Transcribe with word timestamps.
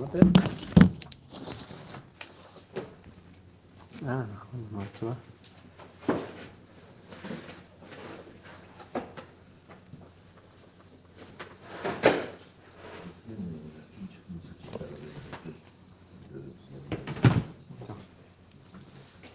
האלה? 0.00 0.30
אה, 4.06 4.22
נכון? 4.34 5.14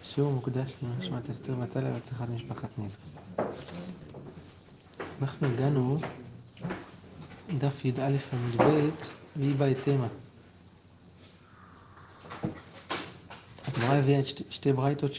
שיעור 0.02 0.32
מוקדש 0.32 0.76
לנשמת 0.82 1.30
אסתר 1.30 1.56
מטלה 1.56 1.90
והצלחת 1.92 2.28
משפחת 2.28 2.68
נזרי. 2.78 3.02
אנחנו 5.22 5.46
הגענו 5.46 5.98
דף 7.58 7.84
י"א 7.84 8.16
עמוד 8.32 8.56
ב' 8.62 8.90
והיא 9.36 9.54
בהתאמה. 9.56 10.06
הגמרא 13.88 14.02
הביאה 14.02 14.20
את 14.20 14.26
שתי, 14.50 14.72
ברייתות 14.72 15.12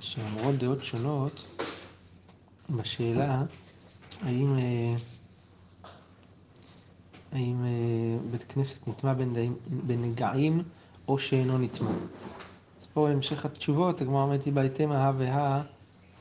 שאומרות 0.00 0.54
דעות 0.58 0.84
שונות 0.84 1.44
בשאלה 2.70 3.42
האם, 4.22 4.58
אה, 4.58 4.94
האם 7.32 7.64
אה, 7.64 7.70
בית 8.30 8.42
כנסת 8.48 8.88
נטמע 8.88 9.14
בנגעים- 9.86 10.62
או 11.08 11.18
שאינו 11.18 11.58
נטמע. 11.58 11.90
אז 12.80 12.86
פה 12.92 13.10
המשך 13.10 13.44
התשובות, 13.44 14.00
הגמרא 14.00 14.22
אומרת 14.22 14.44
היא 14.44 14.52
בהתאמה 14.52 15.06
הא 15.06 15.12
והא 15.18 15.60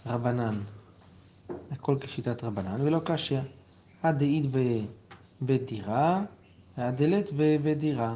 רבנן. 0.06 0.60
הכל 1.72 1.98
כשיטת 2.02 2.44
רבנן 2.44 2.82
ולא 2.82 3.00
קשיא. 3.06 3.40
הדאית 4.04 4.46
בדירה, 5.42 6.24
והדלת 6.78 7.30
בדירה. 7.64 8.16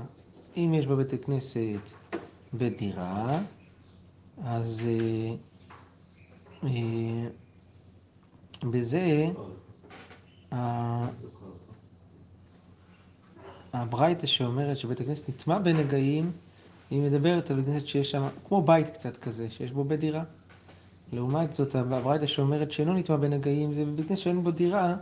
אם 0.58 0.74
יש 0.78 0.88
בבית 0.88 1.14
הכנסת 1.14 2.01
בדירה, 2.54 3.40
אז 4.44 4.82
אה, 4.86 5.36
אה, 6.64 7.28
בזה 8.70 9.28
הברייתא 13.74 14.28
שאומרת 14.28 14.78
שבית 14.78 15.02
הכנסת 15.02 15.30
נטמע 15.30 15.60
בנגעים, 15.60 16.32
היא 16.90 17.02
מדברת 17.02 17.52
על 17.52 17.56
בית 17.56 17.66
כנסת 17.66 17.88
שיש 17.88 18.12
שם, 18.12 18.28
כמו 18.48 18.62
בית 18.62 18.90
קצת 18.90 19.18
כזה, 19.18 19.50
שיש 19.50 19.72
בו 19.72 19.84
בית 19.84 20.00
דירה. 20.00 20.24
לעומת 21.14 21.56
זאת, 21.56 21.76
הברייתא 21.76 22.26
שאומרת 22.26 22.72
שאינו 22.72 22.94
נטמע 22.94 23.16
בנגעים, 23.16 23.74
זה 23.74 23.86
בבית 23.86 24.08
כנסת 24.08 24.22
שאין 24.22 24.44
בו 24.44 24.52
דירה, 24.52 24.96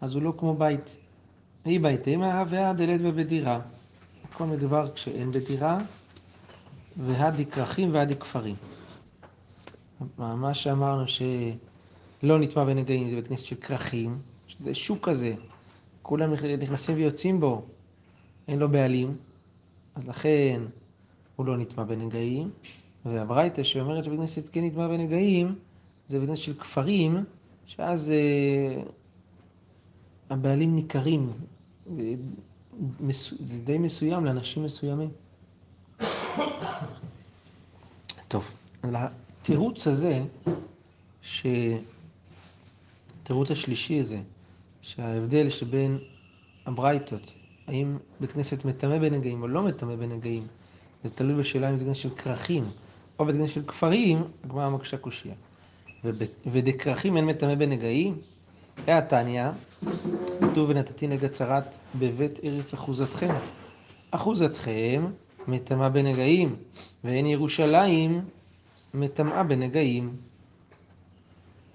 אז 0.00 0.14
הוא 0.14 0.22
לא 0.22 0.34
כמו 0.38 0.54
בית. 0.54 0.96
היא 1.64 1.80
בית 1.80 2.06
אימה, 2.08 2.44
והדלת 2.48 3.00
בבית 3.00 3.26
דירה. 3.26 3.60
הכל 4.24 4.44
מדובר 4.44 4.88
כשאין 4.94 5.30
בית 5.30 5.46
דירה, 5.46 5.78
והדי 6.96 7.46
כרכים 7.46 7.94
והדי 7.94 8.16
כפרים. 8.16 8.54
מה 10.18 10.54
שאמרנו 10.54 11.04
שלא 11.08 12.38
נטמע 12.38 12.64
בנגעים 12.64 13.08
זה 13.08 13.14
בית 13.14 13.28
כנסת 13.28 13.44
של 13.44 13.56
כרכים, 13.56 14.18
שזה 14.46 14.74
שוק 14.74 15.08
כזה, 15.08 15.34
כולם 16.02 16.34
נכנסים 16.58 16.96
ויוצאים 16.96 17.40
בו, 17.40 17.62
אין 18.48 18.58
לו 18.58 18.68
בעלים, 18.68 19.16
אז 19.94 20.08
לכן 20.08 20.62
הוא 21.36 21.46
לא 21.46 21.56
נטמע 21.56 21.84
בנגעים. 21.84 22.50
והברייתא 23.06 23.62
שאומרת 23.62 24.04
שבית 24.04 24.18
כנסת 24.18 24.48
כן 24.52 24.64
נטמע 24.64 24.88
בנגעים, 24.88 25.54
זה 26.08 26.18
בית 26.18 26.28
כנסת 26.28 26.42
של 26.42 26.54
כפרים, 26.54 27.24
שאז 27.66 28.10
אה, 28.10 28.82
הבעלים 30.30 30.74
ניכרים. 30.76 31.32
זה, 31.86 32.14
די 33.64 33.78
מסוים 33.78 34.24
לאנשים 34.24 34.64
מסוימים. 34.64 35.10
טוב, 38.28 38.50
אז 38.82 38.94
התירוץ 38.94 39.86
הזה, 39.86 40.22
ש... 41.22 41.46
התירוץ 43.22 43.50
השלישי 43.50 44.00
הזה, 44.00 44.18
שההבדל 44.82 45.50
שבין 45.50 45.98
הברייתות, 46.66 47.34
האם 47.66 47.98
בית 48.20 48.32
כנסת 48.32 48.64
מטמא 48.64 48.98
בנגעים 48.98 49.42
או 49.42 49.48
לא 49.48 49.62
מטמא 49.62 49.96
בנגעים, 49.96 50.46
זה 51.04 51.10
תלוי 51.10 51.34
בשאלה 51.34 51.70
אם 51.70 51.78
זה 51.78 51.84
כנסת 51.84 52.00
של 52.00 52.14
כרכים 52.14 52.70
או 53.18 53.24
בית 53.24 53.36
כנסת 53.36 53.54
של 53.54 53.62
כפרים, 53.66 54.24
הגמרא 54.44 54.70
מקשה 54.70 54.96
קושייה. 54.96 55.34
ודכרכים 56.46 57.16
אין 57.16 57.24
מטמא 57.24 57.54
בנגעים, 57.54 58.18
והתניא, 58.86 59.48
כתוב 60.40 60.70
ונתתי 60.70 61.06
נגע 61.06 61.28
צרת 61.28 61.76
בבית 61.94 62.40
ארץ 62.44 62.74
אחוזתכם. 62.74 63.34
אחוזתכם 64.10 65.04
מטמאה 65.48 65.88
בנגעים, 65.88 66.56
ואין 67.04 67.26
ירושלים 67.26 68.24
מטמאה 68.94 69.42
בנגעים. 69.42 70.16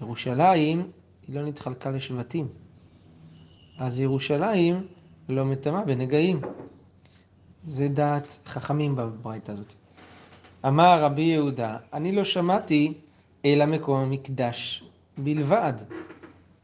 ירושלים 0.00 0.90
היא 1.28 1.36
לא 1.36 1.46
נתחלקה 1.46 1.90
לשבטים, 1.90 2.48
אז 3.78 4.00
ירושלים 4.00 4.86
לא 5.28 5.44
מטמאה 5.44 5.84
בנגעים. 5.84 6.40
זה 7.64 7.88
דעת 7.88 8.38
חכמים 8.46 8.96
בברייתא 8.96 9.52
הזאת. 9.52 9.74
אמר 10.66 11.02
רבי 11.02 11.22
יהודה, 11.22 11.76
אני 11.92 12.12
לא 12.12 12.24
שמעתי 12.24 12.94
אלא 13.44 13.66
מקום 13.66 14.00
המקדש 14.00 14.84
בלבד. 15.18 15.72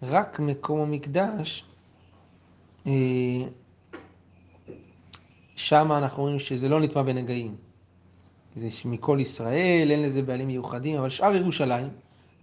רק 0.02 0.40
מקום 0.40 0.80
המקדש, 0.80 1.64
אה, 2.86 2.92
שם 5.64 5.92
אנחנו 5.92 6.22
רואים 6.22 6.40
שזה 6.40 6.68
לא 6.68 6.80
נטמע 6.80 7.02
בנגעים. 7.02 7.56
זה 8.56 8.68
מכל 8.84 9.18
ישראל, 9.20 9.88
אין 9.90 10.02
לזה 10.02 10.22
בעלים 10.22 10.46
מיוחדים, 10.46 10.96
אבל 10.96 11.08
שאר 11.08 11.34
ירושלים 11.34 11.88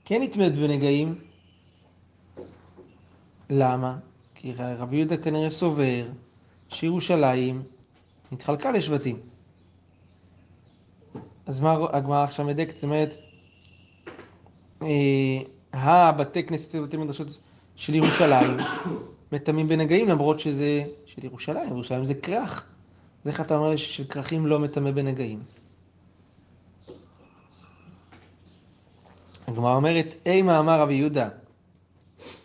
כן 0.06 0.22
נטמאת 0.22 0.56
בנגעים. 0.56 1.16
למה? 3.50 3.98
כי 4.36 4.54
רבי 4.58 4.96
יהודה 4.96 5.18
כנראה 5.18 5.50
סובר 5.50 6.06
שירושלים 6.70 7.64
התחלקה 8.32 8.72
לשבטים. 8.72 9.20
אז 11.46 11.60
מה 11.60 11.78
הגמרא 11.92 12.24
עכשיו 12.24 12.46
מדקת? 12.46 12.76
זאת 12.76 12.84
אומרת, 12.84 13.16
אה, 14.82 14.88
הבתי 15.74 16.44
כנסת 16.44 16.76
ובתי 16.76 16.98
מדרשות 16.98 17.40
של 17.76 17.96
ירושלים 17.96 18.58
מטמאים 19.32 19.68
בנגעים 19.68 20.10
למרות 20.10 20.40
שזה 20.40 20.84
של 21.06 21.26
ירושלים, 21.26 21.70
ירושלים 21.70 22.04
זה 22.04 22.14
כרך. 22.14 22.71
אז 23.22 23.28
איך 23.28 23.42
אתה 23.42 23.56
אומר 23.56 23.70
לי 23.70 23.78
ששל 23.78 24.08
כרכים 24.08 24.48
לא 24.48 24.60
מטמא 24.60 24.92
בנגעים? 24.92 25.40
הגמרא 29.48 29.76
אומרת, 29.76 30.16
אימה 30.26 30.60
אמר 30.60 30.80
רבי 30.80 30.94
יהודה, 30.94 31.30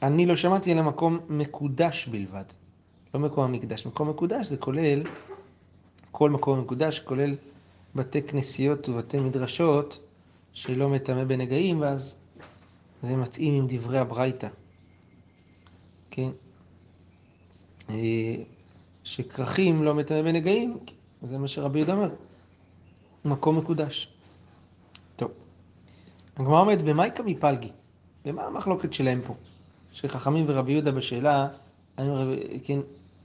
אני 0.03 0.27
לא 0.27 0.37
שמעתי 0.37 0.73
אלא 0.73 0.83
מקום 0.83 1.19
מקודש 1.29 2.07
בלבד. 2.07 2.45
לא 3.15 3.21
מקום 3.21 3.45
המקדש. 3.45 3.87
מקום 3.87 4.11
מקודש 4.11 4.47
זה 4.47 4.57
כולל, 4.57 5.03
כל 6.11 6.31
מקום 6.31 6.61
מקודש 6.61 7.01
כולל 7.01 7.37
בתי 7.95 8.23
כנסיות 8.23 8.89
ובתי 8.89 9.19
מדרשות 9.19 10.01
שלא 10.53 10.89
מטמא 10.89 11.25
בנגעים, 11.25 11.81
ואז 11.81 12.17
זה 13.03 13.17
מתאים 13.17 13.55
עם 13.55 13.65
דברי 13.69 13.99
הברייתא. 13.99 14.49
כן? 16.11 16.31
שכרכים 19.07 19.85
לא 19.85 19.95
מטמא 19.95 20.23
בנגעים, 20.23 20.79
זה 21.23 21.39
מה 21.39 21.49
שרבי 21.49 21.79
יהודה 21.79 21.93
אומר. 21.93 22.09
מקום 23.25 23.59
מקודש. 23.59 24.09
טוב. 25.17 25.31
הגמרא 26.37 26.61
אומרת, 26.61 26.83
במייקה 26.83 27.23
מפלגי? 27.23 27.71
במה 28.25 28.45
המחלוקת 28.45 28.93
שלהם 28.93 29.21
פה? 29.27 29.35
של 29.93 30.09
חכמים 30.09 30.45
ורבי 30.49 30.73
יהודה 30.73 30.91
בשאלה, 30.91 31.49
רבי- 31.99 32.61
כן, 32.65 32.79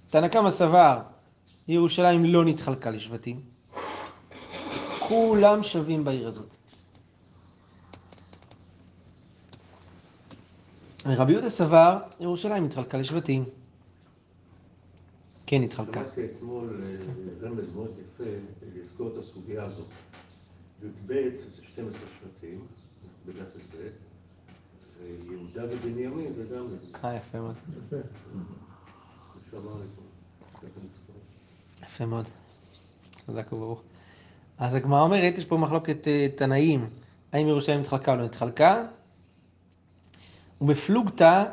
תנא 0.09 0.27
קמא 0.27 0.49
סבר, 0.49 0.99
ירושלים 1.67 2.25
לא 2.25 2.45
נתחלקה 2.45 2.91
לשבטים. 2.91 3.41
כולם 4.99 5.63
שווים 5.63 6.03
בעיר 6.03 6.27
הזאת. 6.27 6.49
רבי 11.05 11.31
יהודה 11.31 11.49
סבר, 11.49 11.97
ירושלים 12.19 12.65
התחלקה 12.65 12.97
לשבטים. 12.97 13.45
כן 15.51 15.63
התחלקה. 15.63 15.91
שמעתי 15.93 16.25
אתמול 16.25 16.83
אה, 16.83 17.47
רמז 17.47 17.75
מאוד 17.75 17.91
יפה 17.99 18.29
לסגור 18.75 19.07
את 19.07 19.17
הסוגיה 19.17 19.63
הזאת. 19.63 19.87
י"ב 20.83 21.13
זה 21.55 21.63
12 21.63 22.01
שבטים, 22.19 22.65
בדף 23.25 23.55
י"ב, 23.55 23.87
ויהודה 25.27 25.65
ובנימין 25.69 26.33
זה 26.33 26.45
גם 26.55 26.65
אה, 27.03 27.15
יפה 27.15 27.39
מאוד. 27.39 27.55
יפה. 31.83 32.05
מאוד. 32.05 32.27
חזק 33.25 33.53
וברוך. 33.53 33.81
אז 34.57 34.75
הגמרא 34.75 35.01
אומרת, 35.01 35.37
יש 35.37 35.45
פה 35.45 35.57
מחלוקת 35.57 36.07
אה, 36.07 36.27
תנאים, 36.35 36.85
האם 37.31 37.47
ירושלים 37.47 37.81
התחלקה 37.81 38.11
או 38.11 38.17
לא 38.17 38.25
התחלקה? 38.25 38.83
ובפלוגתא 40.61 41.43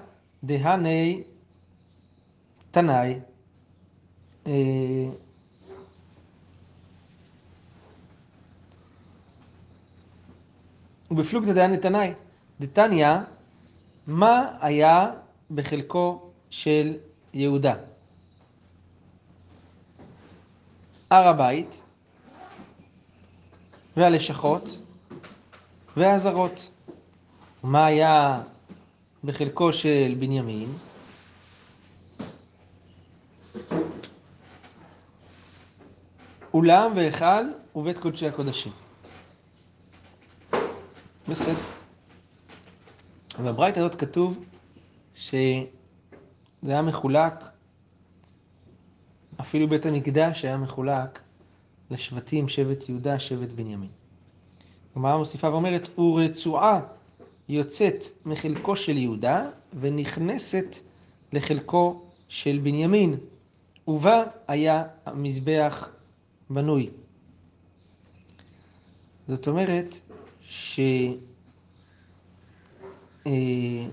דהני 0.44 1.22
תנאי, 2.70 3.14
אה, 3.14 3.18
אה, 4.48 5.10
ובפלוגתא 11.10 11.52
דיין 11.52 11.72
נתנאי, 11.72 12.12
דתניא, 12.60 13.08
מה 14.06 14.56
היה 14.60 15.10
בחלקו 15.50 16.30
של 16.50 16.96
יהודה? 17.34 17.74
הר 21.10 21.28
הבית 21.28 21.82
והלשכות 23.96 24.78
והזרות. 25.96 26.70
מה 27.62 27.86
היה 27.86 28.40
בחלקו 29.24 29.72
של 29.72 30.14
בנימין? 30.18 30.72
אולם 36.54 36.92
והיכל 36.96 37.44
ובית 37.76 37.98
קודשי 37.98 38.26
הקודשים. 38.26 38.72
בסדר. 41.28 41.54
בברייתא 43.44 43.80
הזאת 43.80 43.94
כתוב 43.94 44.44
שזה 45.14 45.64
היה 46.62 46.82
מחולק, 46.82 47.34
אפילו 49.40 49.68
בית 49.68 49.86
המקדש 49.86 50.44
היה 50.44 50.56
מחולק 50.56 51.18
לשבטים, 51.90 52.48
שבט 52.48 52.88
יהודה, 52.88 53.18
שבט 53.18 53.48
בנימין. 53.48 53.88
הגמרא 54.96 55.16
מוסיפה 55.16 55.50
ואומרת, 55.50 55.98
ורצועה 55.98 56.80
יוצאת 57.48 58.04
מחלקו 58.26 58.76
של 58.76 58.96
יהודה 58.96 59.46
ונכנסת 59.80 60.76
לחלקו 61.32 62.02
של 62.28 62.60
בנימין, 62.62 63.14
ובה 63.88 64.22
היה 64.48 64.84
המזבח 65.06 65.88
בנוי. 66.50 66.90
זאת 69.28 69.48
אומרת 69.48 69.94
ש... 70.40 70.80
אה, 73.26 73.86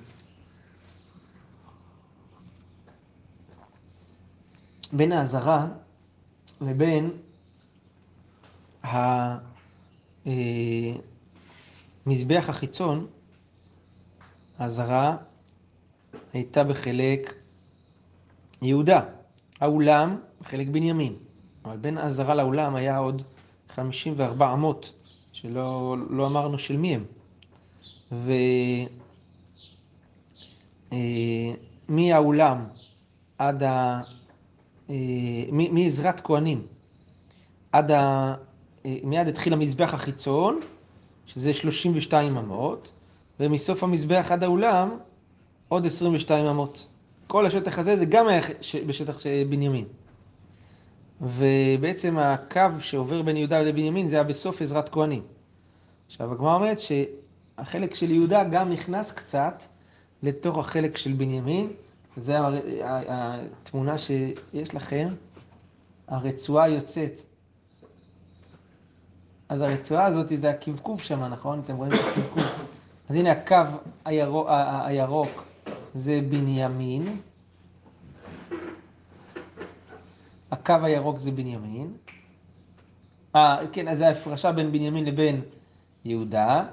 בין 4.94 5.12
האזהרה 5.12 5.68
לבין 6.62 7.10
המזבח 12.06 12.46
החיצון, 12.48 13.08
האזהרה 14.60 15.18
הייתה 16.34 16.64
בחלק 16.64 17.34
יהודה, 18.62 19.02
האולם 19.62 20.20
בחלק 20.42 20.68
בנימין. 20.68 21.25
אבל 21.66 21.78
בין 21.78 21.98
האזהרה 21.98 22.36
לאולם 22.36 22.76
היה 22.76 22.98
עוד 22.98 23.22
54 23.76 24.54
אמות, 24.54 24.94
שלא 25.34 25.96
לא 26.10 26.28
אמרנו 26.28 26.58
של 26.58 26.78
מי 26.78 26.96
הם. 26.96 27.04
ומאולם 31.90 32.58
אה, 32.58 32.66
עד 33.38 33.64
ה... 33.64 34.02
אה, 34.90 34.96
מעזרת 35.52 36.20
כהנים 36.20 36.62
עד 37.72 37.92
ה... 37.92 38.34
אה, 38.86 38.98
מיד 39.04 39.28
התחיל 39.28 39.54
המזבח 39.54 39.94
החיצון, 39.94 40.60
שזה 41.26 41.54
32 41.54 42.38
אמות, 42.38 42.92
ומסוף 43.40 43.84
המזבח 43.84 44.28
עד 44.32 44.44
האולם 44.44 44.90
עוד 45.68 45.86
22 45.86 46.46
אמות. 46.46 46.88
כל 47.28 47.46
השטח 47.46 47.80
הזה 47.80 47.98
זה 47.98 48.06
גם 48.06 48.28
היה 48.28 48.42
בשטח 48.88 49.20
בנימין. 49.50 49.86
ובעצם 51.22 52.18
הקו 52.18 52.62
שעובר 52.80 53.22
בין 53.22 53.38
יהודה 53.38 53.62
לבנימין 53.62 54.08
זה 54.08 54.16
היה 54.16 54.24
בסוף 54.24 54.62
עזרת 54.62 54.90
כהנים. 54.90 55.22
עכשיו 56.08 56.32
הגמרא 56.32 56.56
אומרת 56.56 56.78
שהחלק 56.80 57.96
של 57.96 58.12
יהודה 58.12 58.44
גם 58.44 58.70
נכנס 58.70 59.12
קצת 59.12 59.64
לתוך 60.24 60.58
החלק 60.58 60.98
של 60.98 61.14
בנימין, 61.14 61.68
זו 62.18 62.34
התמונה 62.84 63.98
שיש 63.98 64.76
לכם, 64.76 65.08
הרצועה 66.08 66.70
יוצאת. 66.70 67.22
אז 69.50 69.62
הרצועה 69.62 70.06
הזאת 70.06 70.28
זה 70.36 70.50
הקבקוב 70.50 71.02
שם, 71.02 71.24
נכון? 71.24 71.62
אתם 71.66 71.76
רואים 71.76 71.94
את 71.94 72.00
הקבקוב. 72.12 72.44
אז 73.10 73.16
הנה 73.16 73.32
הקו 73.32 73.56
הירוק, 74.06 74.48
הירוק 74.86 75.44
זה 75.96 76.22
בנימין, 76.30 77.18
הקו 80.56 80.76
הירוק 80.84 81.20
זה 81.20 81.32
בנימין. 81.32 81.94
אה, 83.36 83.58
כן, 83.72 83.88
אז 83.88 83.98
זה 83.98 84.08
ההפרשה 84.08 84.52
בין 84.52 84.72
בנימין 84.72 85.06
לבין 85.06 85.42
יהודה, 86.06 86.66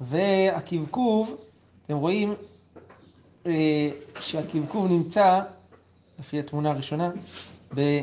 והקבקוב, 0.00 1.36
אתם 1.86 1.96
רואים 1.96 2.34
אה, 3.46 3.90
שהקבקוב 4.20 4.86
נמצא, 4.86 5.40
לפי 6.18 6.38
התמונה 6.38 6.70
הראשונה, 6.70 7.10
ב, 7.74 8.00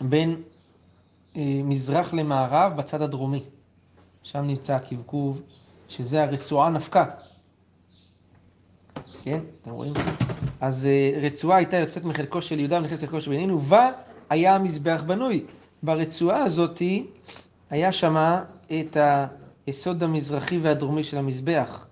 בין 0.00 0.42
אה, 1.36 1.60
מזרח 1.64 2.14
למערב 2.14 2.76
בצד 2.76 3.02
הדרומי. 3.02 3.44
שם 4.22 4.42
נמצא 4.42 4.74
הקבקוב, 4.74 5.42
שזה 5.88 6.22
הרצועה 6.22 6.70
נפקה. 6.70 7.04
כן, 9.22 9.38
אתם 9.62 9.70
רואים? 9.70 9.92
אז 10.60 10.86
אה, 10.86 11.18
רצועה 11.22 11.56
הייתה 11.56 11.76
יוצאת 11.76 12.04
מחלקו 12.04 12.42
של 12.42 12.58
יהודה 12.58 12.78
ונכנסת 12.78 13.02
לחלקו 13.02 13.20
של 13.20 13.30
בנימין, 13.30 13.50
ובה 13.50 13.90
היה 14.30 14.56
המזבח 14.56 15.02
בנוי. 15.06 15.44
ברצועה 15.82 16.44
הזאתי 16.44 17.06
היה 17.70 17.92
שמה 17.92 18.44
את 18.80 18.96
היסוד 19.66 20.02
המזרחי 20.02 20.58
והדרומי 20.58 21.04
של 21.04 21.18
המזבח. 21.18 21.86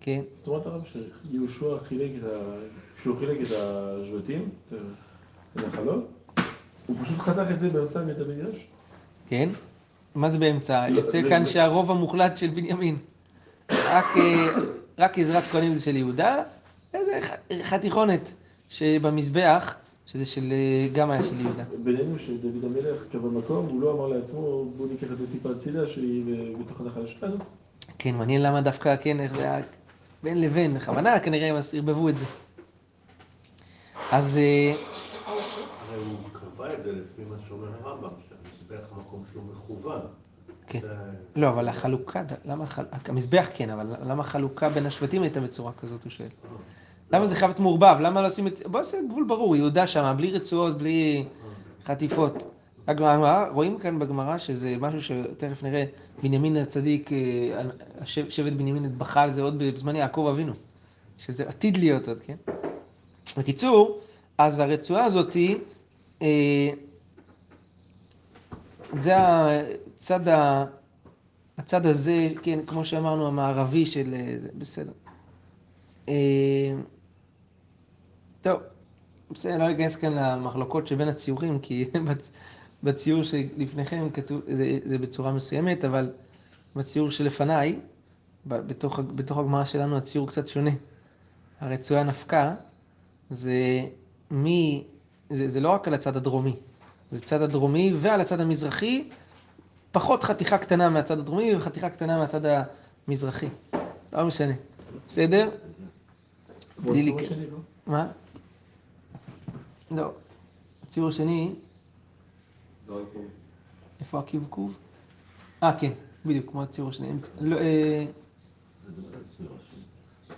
כן. 0.00 0.20
זאת 0.36 0.48
אומרת 0.48 0.66
הרב 0.66 0.82
שיהושע 0.92 1.78
חילק 1.88 2.10
את 2.18 2.24
ה... 2.24 2.38
כשהוא 3.00 3.18
חילק 3.18 3.40
את 3.40 3.52
השבטים, 3.56 4.48
את 5.56 5.78
הוא 6.86 6.96
פשוט 7.02 7.18
חתך 7.18 7.50
את 7.50 7.60
זה 7.60 7.68
באמצע 7.68 8.02
בית 8.02 8.16
המקדש? 8.18 8.66
כן. 9.28 9.48
מה 10.14 10.30
זה 10.30 10.38
באמצע? 10.38 10.88
לא, 10.88 11.00
יוצא 11.00 11.22
כאן 11.28 11.46
שהרוב 11.46 11.90
המוחלט 11.90 12.36
של 12.36 12.48
בנימין. 12.48 12.96
רק 13.70 14.06
אה, 14.98 15.06
עזרת 15.16 15.44
כהנים 15.44 15.74
זה 15.74 15.84
של 15.84 15.96
יהודה, 15.96 16.42
איזה 16.94 17.20
חתיכונת 17.62 18.32
שבמזבח, 18.68 19.74
שזה 20.06 20.26
של, 20.26 20.52
אה, 20.52 20.88
גם 20.92 21.10
היה 21.10 21.22
של 21.22 21.40
יהודה. 21.40 21.64
בינינו 21.84 22.18
שדוד 22.18 22.64
המלך 22.64 23.04
קבע 23.12 23.28
מקום, 23.28 23.66
הוא 23.66 23.80
לא 23.82 23.92
אמר 23.92 24.06
לעצמו, 24.06 24.64
בוא 24.76 24.86
ניקח 24.88 25.06
את 25.12 25.18
זה 25.18 25.24
טיפה 25.32 25.50
הצידה 25.50 25.86
שהיא 25.86 26.24
בתוך 26.60 26.80
הנחלה 26.80 27.06
שלנו. 27.06 27.36
כן, 27.98 28.14
מעניין 28.14 28.42
למה 28.42 28.60
דווקא, 28.60 28.96
כן, 28.96 29.20
איך 29.20 29.36
זה 29.36 29.42
היה 29.42 29.64
בין 30.22 30.40
לבין, 30.40 30.74
בכוונה 30.74 31.20
כנראה 31.20 31.48
הם 31.48 31.56
ערבבו 31.74 32.08
את 32.08 32.18
זה. 32.18 32.24
אז... 34.12 34.36
אה, 34.36 34.74
הרי 35.26 36.04
הוא 36.04 36.16
קבע 36.32 36.72
את 36.72 36.84
זה 36.84 36.92
לפי 36.92 37.22
מה 37.30 37.36
שאומר 37.48 37.68
הרמב"ם, 37.82 38.08
שהמזבח 38.28 38.86
המקום 38.92 39.22
שהוא 39.32 39.42
מכוון. 39.52 40.00
כן. 40.66 40.80
לא, 41.36 41.48
אבל 41.48 41.68
החלוקה, 41.68 42.22
למה, 42.44 42.64
המזבח 43.04 43.48
כן, 43.54 43.70
אבל 43.70 43.94
למה 44.02 44.22
החלוקה 44.22 44.68
בין 44.68 44.86
השבטים 44.86 45.22
הייתה 45.22 45.40
בצורה 45.40 45.72
כזאת, 45.80 46.04
הוא 46.04 46.10
שואל. 46.10 46.28
למה 47.12 47.26
זה 47.26 47.36
חייב 47.36 47.48
להיות 47.48 47.60
מעורבב? 47.60 47.96
למה 48.00 48.22
לא 48.22 48.26
עושים 48.26 48.46
את... 48.46 48.60
בוא 48.66 48.80
נעשה 48.80 48.98
גבול 49.10 49.24
ברור, 49.24 49.56
יהודה 49.56 49.86
שם, 49.86 50.14
בלי 50.16 50.30
רצועות, 50.30 50.78
בלי 50.78 51.24
חטיפות. 51.84 52.44
הגמרא, 52.86 53.48
רואים 53.48 53.78
כאן 53.78 53.98
בגמרא 53.98 54.38
שזה 54.38 54.76
משהו 54.80 55.02
שתכף 55.02 55.62
נראה, 55.62 55.84
בנימין 56.22 56.56
הצדיק, 56.56 57.10
אה, 57.12 57.62
שבט 58.04 58.52
בנימין 58.52 58.98
בכה 58.98 59.22
על 59.22 59.32
זה 59.32 59.42
עוד 59.42 59.58
בזמן 59.58 59.96
יעקב 59.96 60.26
אבינו, 60.30 60.52
שזה 61.18 61.48
עתיד 61.48 61.76
להיות 61.76 62.08
עוד, 62.08 62.18
כן? 62.26 62.36
בקיצור, 63.38 64.00
אז 64.38 64.58
הרצועה 64.58 65.04
הזאתי, 65.04 65.58
אה, 66.22 66.70
זה 69.00 69.14
הצד, 70.04 70.28
ה, 70.28 70.64
הצד 71.58 71.86
הזה, 71.86 72.28
כן, 72.42 72.58
כמו 72.66 72.84
שאמרנו, 72.84 73.26
המערבי 73.26 73.86
של... 73.86 74.14
אה, 74.14 74.36
בסדר. 74.58 74.92
טוב, 78.42 78.60
בסדר, 79.30 79.58
לא 79.58 79.68
ניכנס 79.68 79.96
כאן 79.96 80.12
למחלוקות 80.12 80.86
שבין 80.86 81.08
הציורים, 81.08 81.58
כי 81.58 81.90
בציור 82.82 83.22
שלפניכם 83.22 84.10
כתוב, 84.10 84.40
זה, 84.46 84.78
זה 84.84 84.98
בצורה 84.98 85.32
מסוימת, 85.32 85.84
אבל 85.84 86.12
בציור 86.76 87.10
שלפניי, 87.10 87.80
בתוך, 88.46 89.00
בתוך 89.14 89.38
הגמרא 89.38 89.64
שלנו 89.64 89.96
הציור 89.96 90.28
קצת 90.28 90.48
שונה. 90.48 90.70
הרצועה 91.60 92.02
נפקה, 92.02 92.54
זה 93.30 93.86
מי, 94.30 94.84
זה, 95.30 95.48
זה 95.48 95.60
לא 95.60 95.70
רק 95.70 95.88
על 95.88 95.94
הצד 95.94 96.16
הדרומי, 96.16 96.56
זה 97.10 97.20
צד 97.20 97.42
הדרומי 97.42 97.92
ועל 97.96 98.20
הצד 98.20 98.40
המזרחי, 98.40 99.08
פחות 99.94 100.24
חתיכה 100.24 100.58
קטנה 100.58 100.88
מהצד 100.90 101.18
הדרומי 101.18 101.54
וחתיכה 101.54 101.90
קטנה 101.90 102.18
מהצד 102.18 102.40
המזרחי. 103.08 103.48
לא 104.12 104.26
משנה. 104.26 104.52
בסדר? 105.08 105.50
בלי 106.78 107.02
לי... 107.02 107.12
לא? 107.12 107.58
מה? 107.86 108.08
לא. 109.90 110.12
הציור 110.88 111.08
השני... 111.08 111.52
איפה 114.00 114.18
הקבקוב? 114.18 114.74
אה, 115.62 115.78
כן. 115.78 115.92
בדיוק, 116.26 116.50
כמו 116.50 116.62
הציור 116.62 116.88
השני. 116.90 117.08
לא, 117.40 117.58
אה. 117.58 118.04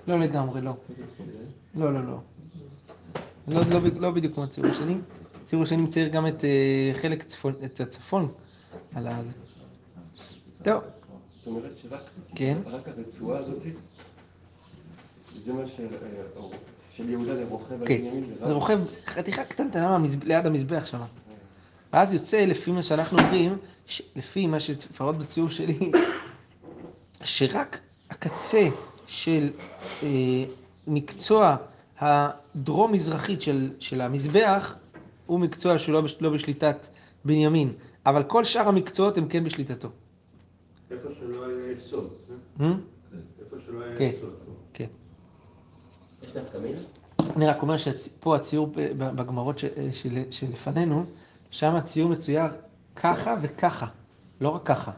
לא 0.09 0.21
לגמרי, 0.21 0.61
לא. 0.61 0.77
לא, 1.75 1.95
לא, 1.95 2.05
לא. 2.05 2.19
לא, 3.49 3.61
לא, 3.71 3.79
ב- 3.79 3.99
לא 3.99 4.11
בדיוק 4.11 4.35
כמו 4.35 4.45
הציור 4.45 4.67
השני. 4.67 4.97
הציור 5.43 5.63
השני 5.63 5.83
מצייר 5.83 6.09
גם 6.09 6.27
את 6.27 6.45
אה, 6.45 6.91
חלק 6.95 7.23
צפון, 7.23 7.55
את 7.65 7.81
הצפון 7.81 8.29
על 8.95 9.07
הזה. 9.09 9.33
טוב, 10.67 10.83
זאת 10.83 11.47
אומרת 11.47 11.73
שרק 11.83 12.01
כן. 12.35 12.59
רק 12.67 12.89
הרצועה 12.89 13.39
הזאת, 13.39 13.59
זה 15.47 15.53
מה 15.53 15.67
ש- 15.67 15.81
אה, 15.81 16.43
של 16.93 17.11
יהודה 17.11 17.35
לרוכב 17.35 17.83
על 17.83 17.89
כן. 17.89 17.99
בנימין, 17.99 18.25
זה 18.47 18.53
רוכב 18.53 18.79
חתיכה 19.07 19.45
קטנטנה 19.45 19.99
ליד 20.25 20.47
המזבח 20.47 20.87
שם. 20.87 21.01
ואז 21.93 22.15
יוצא, 22.15 22.45
לפי 22.47 22.71
מה 22.71 22.83
שאנחנו 22.83 23.19
אומרים, 23.19 23.59
לפי 24.17 24.47
מה 24.47 24.61
שלפחות 24.61 25.19
בציור 25.19 25.49
שלי, 25.49 25.91
שרק 27.25 27.79
הקצה 28.11 28.69
של 29.07 29.51
אה, 30.03 30.09
מקצוע 30.87 31.57
הדרום-מזרחית 31.99 33.43
של, 33.43 33.71
של 33.81 34.01
המזבח 34.01 34.77
הוא 35.27 35.41
מקצוע 35.41 35.79
שהוא 35.79 35.93
לא, 35.93 36.03
לא 36.21 36.31
בשליטת 36.31 36.87
בנימין, 37.25 37.73
אבל 38.07 38.23
כל 38.23 38.45
שאר 38.45 38.69
המקצועות 38.69 39.19
הם 39.19 39.29
כן 39.29 39.45
בשליטתו. 39.45 39.89
איפה 40.91 41.09
שלא 41.19 41.47
היה 41.47 41.73
יסוד. 41.73 42.13
אה? 42.31 42.67
אה? 42.67 42.73
איפה 43.41 43.57
שלא 43.67 43.85
היה 43.85 43.99
כן. 43.99 44.11
יסוד. 44.17 44.35
כן. 44.73 44.87
יש 46.23 46.33
דווקא 46.33 46.59
מילה? 46.59 46.79
אני 47.37 47.47
רק 47.47 47.63
אומר 47.63 47.77
שפה 47.77 48.37
הציור 48.37 48.73
בגמרות 48.99 49.57
שלפנינו, 50.31 51.05
שם 51.51 51.75
הציור 51.75 52.11
מצויר 52.11 52.45
ככה 52.97 53.35
וככה, 53.43 53.87
לא 54.41 54.49
רק 54.49 54.63
ככה. 54.65 54.93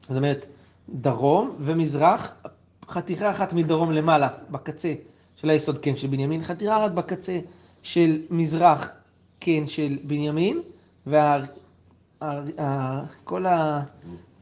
זאת 0.00 0.16
אומרת, 0.16 0.46
דרום 0.88 1.56
ומזרח, 1.60 2.32
חתיכה 2.88 3.30
אחת 3.30 3.52
מדרום 3.52 3.92
למעלה, 3.92 4.28
בקצה 4.50 4.94
של 5.36 5.50
היסוד, 5.50 5.78
כן, 5.78 5.96
של 5.96 6.06
בנימין, 6.06 6.42
חתיכה 6.42 6.84
אחת 6.84 6.90
בקצה 6.90 7.38
של 7.82 8.22
מזרח, 8.30 8.90
כן, 9.40 9.66
של 9.66 9.98
בנימין, 10.04 10.62
וכל 11.06 13.44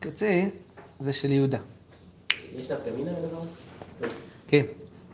הקצה 0.07 0.45
זה 0.99 1.13
של 1.13 1.33
יהודה. 1.33 1.59
יש 2.57 2.69
דווקא 2.69 2.91
מילה 2.97 3.11
לדבר? 3.13 3.41
כן, 4.49 4.63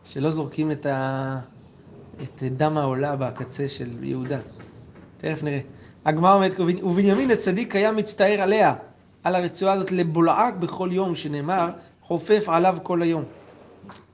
שלא 0.04 0.30
זורקים 0.30 0.72
את, 0.72 0.86
ה... 0.86 1.38
את 2.22 2.42
דם 2.56 2.78
העולה 2.78 3.16
בקצה 3.16 3.68
של 3.68 4.04
יהודה. 4.04 4.38
תכף 5.18 5.42
נראה. 5.42 5.60
הגמרא 6.04 6.34
אומרת, 6.34 6.52
"ובנ- 6.60 6.84
ובנימין 6.84 7.30
הצדיק 7.30 7.76
היה 7.76 7.92
מצטער 7.92 8.40
עליה, 8.40 8.74
על 9.24 9.34
הרצועה 9.34 9.72
הזאת 9.72 9.92
לבולעה 9.92 10.50
בכל 10.50 10.88
יום, 10.92 11.14
שנאמר, 11.14 11.70
חופף 12.02 12.44
עליו 12.48 12.76
כל 12.82 13.02
היום. 13.02 13.24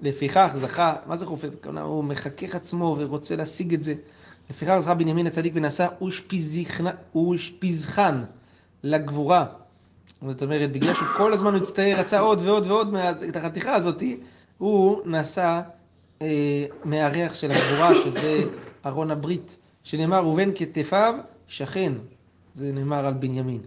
לפיכך 0.02 0.50
זכה, 0.54 0.96
מה 1.06 1.16
זה 1.16 1.26
חופף? 1.26 1.48
הוא 1.82 2.04
מחכך 2.04 2.54
עצמו 2.54 2.96
ורוצה 2.98 3.36
להשיג 3.36 3.74
את 3.74 3.84
זה. 3.84 3.94
לפיכך 4.50 4.78
זכה 4.78 4.94
בנימין 4.94 5.26
הצדיק 5.26 5.52
ונעשה 5.56 5.86
אושפיזכן 7.14 8.14
לגבורה. 8.82 9.46
זאת 10.28 10.42
אומרת, 10.42 10.72
בגלל 10.72 10.94
שהוא 10.94 11.08
כל 11.16 11.32
הזמן 11.32 11.52
הוא 11.54 11.62
הצטער, 11.62 11.96
רצה 11.98 12.18
עוד 12.18 12.40
ועוד 12.42 12.66
ועוד 12.66 12.92
מה- 12.92 13.10
את 13.10 13.36
החתיכה 13.36 13.74
הזאת, 13.74 14.02
הוא 14.58 15.00
נעשה 15.04 15.60
אה, 16.22 16.26
מארח 16.84 17.34
של 17.34 17.50
הגבורה, 17.50 17.90
שזה 18.04 18.42
ארון 18.86 19.10
הברית, 19.10 19.56
שנאמר, 19.84 20.26
ובין 20.26 20.52
כתפיו 20.54 21.14
שכן, 21.46 21.92
זה 22.54 22.72
נאמר 22.72 23.06
על 23.06 23.12
בנימין. 23.14 23.60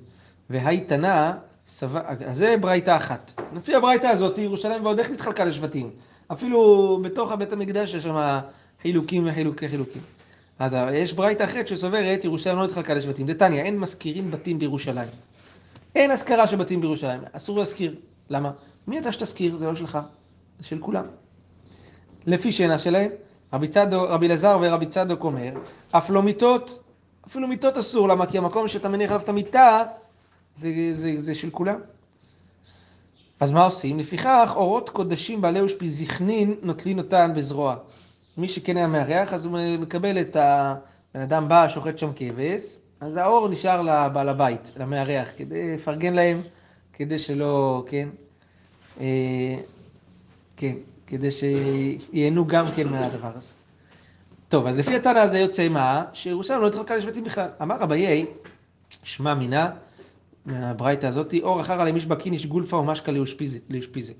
והי 0.49 0.79
תנא, 0.81 1.31
סבא, 1.67 2.01
אז 2.25 2.37
זה 2.37 2.55
ברייתא 2.61 2.95
אחת. 2.97 3.33
לפי 3.55 3.75
הברייתא 3.75 4.07
הזאת, 4.07 4.37
ירושלים 4.37 4.85
ועוד 4.85 4.99
איך 4.99 5.11
נתחלקה 5.11 5.45
לשבטים. 5.45 5.89
אפילו 6.31 6.99
בתוך 7.03 7.31
הבית 7.31 7.53
המקדש 7.53 7.93
יש 7.93 8.03
שם 8.03 8.39
חילוקים 8.81 9.27
וחילוקי 9.27 9.69
חילוקים. 9.69 10.01
אז 10.59 10.75
יש 10.93 11.13
ברייתא 11.13 11.43
אחרת 11.43 11.67
שסוברת, 11.67 12.25
ירושלים 12.25 12.57
לא 12.57 12.63
נתחלקה 12.63 12.93
לשבטים. 12.93 13.27
דתניא, 13.27 13.61
אין 13.61 13.79
מזכירים 13.79 14.31
בתים 14.31 14.59
בירושלים. 14.59 15.07
אין 15.97 16.11
השכרה 16.11 16.47
של 16.47 16.55
בתים 16.55 16.81
בירושלים, 16.81 17.21
אסור 17.31 17.59
להשכיר. 17.59 17.95
למה? 18.29 18.51
מי 18.87 18.99
אתה 18.99 19.11
שתשכיר? 19.11 19.55
זה 19.55 19.65
לא 19.65 19.75
שלך, 19.75 19.99
זה 20.59 20.67
של 20.67 20.79
כולם. 20.79 21.05
לפי 22.25 22.51
שינה 22.51 22.79
שלהם, 22.79 23.11
רבי 23.53 23.67
צדוק, 23.67 24.09
רבי 24.09 24.27
אלעזר 24.27 24.59
ורבי 24.61 24.85
צדוק 24.85 25.23
אומר, 25.23 25.53
אף 25.91 26.09
לא 26.09 26.23
מיטות, 26.23 26.83
אפילו 27.27 27.47
מיטות 27.47 27.77
אסור, 27.77 28.09
למה? 28.09 28.25
כי 28.25 28.37
המקום 28.37 28.67
שאתה 28.67 28.89
מניח 28.89 29.09
עליו 29.11 29.23
את 29.23 29.29
המיטה, 29.29 29.83
זה, 30.55 30.69
זה, 30.91 31.13
זה 31.17 31.35
של 31.35 31.49
כולם. 31.49 31.79
אז 33.39 33.51
מה 33.51 33.63
עושים? 33.63 33.99
לפיכך, 33.99 34.53
אורות 34.55 34.89
קודשים 34.89 35.41
בעלי 35.41 35.61
ושפיזיכנין 35.61 36.55
נוטלין 36.61 36.97
אותן 36.97 37.31
בזרוע. 37.35 37.75
מי 38.37 38.49
שכן 38.49 38.77
היה 38.77 38.87
מארח, 38.87 39.33
אז 39.33 39.45
הוא 39.45 39.59
מקבל 39.79 40.21
את 40.21 40.35
ה... 40.35 40.75
בן 41.13 41.21
אדם 41.21 41.49
בא, 41.49 41.67
שוחט 41.69 41.97
שם 41.97 42.11
כבש, 42.15 42.79
אז 42.99 43.17
האור 43.17 43.49
נשאר 43.49 43.81
לבעל 43.81 44.29
הבית, 44.29 44.71
למארח, 44.77 45.27
כדי 45.37 45.75
לפרגן 45.75 46.13
להם, 46.13 46.41
כדי 46.93 47.19
שלא, 47.19 47.83
כן, 47.87 48.09
אה, 48.99 49.55
כן, 50.57 50.73
כדי 51.07 51.29
שייהנו 51.31 52.47
גם 52.47 52.65
כן 52.75 52.87
מהדבר 52.87 53.31
הזה. 53.35 53.53
טוב, 54.49 54.67
אז 54.67 54.79
לפי 54.79 54.95
התנא 54.95 55.19
הזה 55.19 55.39
יוצא 55.39 55.69
מה? 55.69 56.03
שירושלים 56.13 56.61
לא 56.61 56.67
התחלקה 56.67 56.95
לשבטים 56.95 57.23
בכלל. 57.23 57.49
אמר 57.61 57.83
אביי, 57.83 58.25
שמע 59.03 59.33
מינה, 59.33 59.69
מהברייתא 60.45 61.05
הזאתי, 61.07 61.41
אור 61.41 61.61
אחר 61.61 61.81
עלי 61.81 61.91
משבקין 61.91 62.33
איש 62.33 62.45
גולפה 62.45 62.77
ומשקה 62.77 63.11
לאושפיזה. 63.69 64.13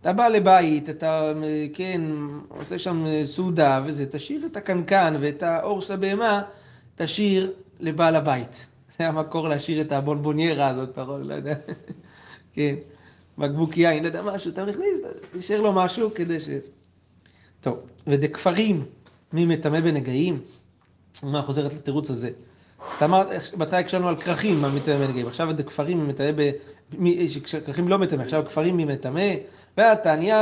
אתה 0.00 0.12
בא 0.12 0.28
לבית, 0.28 0.88
אתה, 0.88 1.32
כן, 1.74 2.00
עושה 2.48 2.78
שם 2.78 3.04
סעודה 3.24 3.82
וזה, 3.86 4.06
תשאיר 4.06 4.46
את 4.46 4.56
הקנקן 4.56 5.16
ואת 5.20 5.42
האור 5.42 5.80
של 5.80 5.92
הבהמה, 5.92 6.42
תשאיר 6.96 7.52
לבעל 7.82 8.16
הבית. 8.16 8.66
זה 8.98 9.08
המקור 9.08 9.48
להשאיר 9.48 9.80
את 9.80 9.92
הבונבוניירה 9.92 10.68
הזאת, 10.68 10.98
רואה, 10.98 11.18
לא 11.18 11.34
יודע, 11.34 11.54
כן, 12.54 12.74
בקבוק 13.38 13.76
יין, 13.76 14.02
לא 14.02 14.08
יודע, 14.08 14.22
משהו, 14.22 14.50
אתה 14.50 14.64
מכניס, 14.64 15.00
תשאיר 15.32 15.60
לו 15.60 15.72
משהו 15.72 16.14
כדי 16.14 16.40
ש... 16.40 16.48
טוב, 17.60 17.78
ודכפרים, 18.06 18.84
מי 19.32 19.46
מטמא 19.46 19.80
בנגעים? 19.80 20.40
מה 21.22 21.42
חוזרת 21.42 21.72
לתירוץ 21.72 22.10
הזה? 22.10 22.30
אתה 22.96 23.04
אמרת, 23.04 23.26
בהתחלה 23.56 23.78
הקשבנו 23.78 24.08
על 24.08 24.16
כרכים, 24.16 24.60
מה 24.60 24.68
מטמא 24.68 25.06
בנגעים, 25.06 25.26
עכשיו 25.26 25.50
הדכפרים 25.50 25.98
מי 25.98 26.12
מטמא 26.12 26.30
ב... 26.36 26.50
כרכים 27.64 27.88
לא 27.88 27.98
מטמא, 27.98 28.22
עכשיו 28.22 28.44
כפרים 28.46 28.76
מי 28.76 28.84
מטמא, 28.84 29.34
והתניא, 29.76 30.36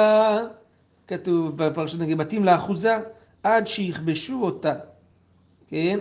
כתוב 1.09 1.57
בפרשת 1.57 1.99
נגד 1.99 2.19
בתים 2.19 2.45
לאחוזה, 2.45 2.97
עד 3.43 3.67
שיכבשו 3.67 4.43
אותה, 4.43 4.75
כן? 5.69 5.99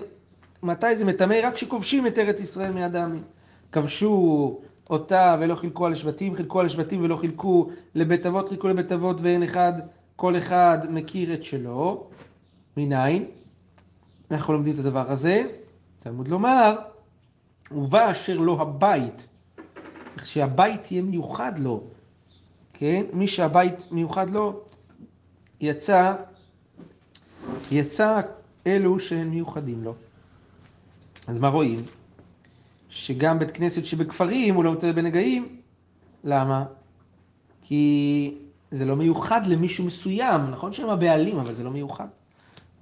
מתי 0.64 0.96
זה 0.96 1.06
מטמא? 1.06 1.36
רק 1.44 1.54
כשכובשים 1.54 2.08
את 2.08 2.18
ארץ 2.18 2.42
ישראל 2.42 2.72
מיד 2.72 2.96
העמים. 2.96 3.24
כבשו 3.72 4.60
אותה 4.90 5.38
ולא 5.40 5.56
חילקו 5.56 5.86
על 5.86 5.94
השבטים, 5.94 6.36
חילקו 6.36 6.60
על 6.60 6.66
השבטים 6.66 7.04
ולא 7.04 7.16
חילקו 7.16 7.70
לבית 7.96 8.26
אבות, 8.26 8.50
חילקו 8.50 8.68
לבית 8.68 8.92
אבות 8.92 9.22
ואין 9.22 9.44
אחד, 9.44 9.74
כל 10.16 10.38
אחד 10.38 10.78
מכיר 10.90 11.34
את 11.34 11.44
שלו. 11.44 12.08
מניין? 12.78 13.26
אנחנו 14.32 14.54
לומדים 14.54 14.74
את 14.74 14.80
הדבר 14.80 15.12
הזה. 15.12 15.44
תלמוד 16.00 16.28
לומר, 16.28 16.76
ובא 17.72 18.12
אשר 18.12 18.38
לו 18.38 18.62
הבית. 18.62 19.28
צריך 20.10 20.28
שהבית 20.28 20.92
יהיה 20.92 21.04
מיוחד 21.04 21.60
לו. 21.60 21.84
כן? 22.74 23.06
מי 23.14 23.28
שהבית 23.28 23.92
מיוחד 23.92 24.30
לו, 24.30 24.62
יצא, 25.62 26.16
יצא 27.72 28.22
אלו 28.68 29.00
שהם 29.00 29.30
מיוחדים 29.30 29.84
לו. 29.84 29.94
אז 31.30 31.38
מה 31.38 31.48
רואים? 31.48 31.84
שגם 32.90 33.40
בית 33.40 33.52
כנסת 33.52 33.86
שבכפרים 33.86 34.56
הוא 34.56 34.64
לא 34.64 34.74
מטמא 34.74 34.92
בנגעים. 34.92 35.58
למה? 36.24 36.66
כי 37.62 38.36
זה 38.72 38.86
לא 38.86 38.96
מיוחד 38.96 39.46
למישהו 39.46 39.86
מסוים, 39.86 40.42
נכון 40.52 40.74
שהם 40.74 40.90
הבעלים, 40.90 41.38
אבל 41.38 41.54
זה 41.54 41.64
לא 41.64 41.72
מיוחד. 41.72 42.08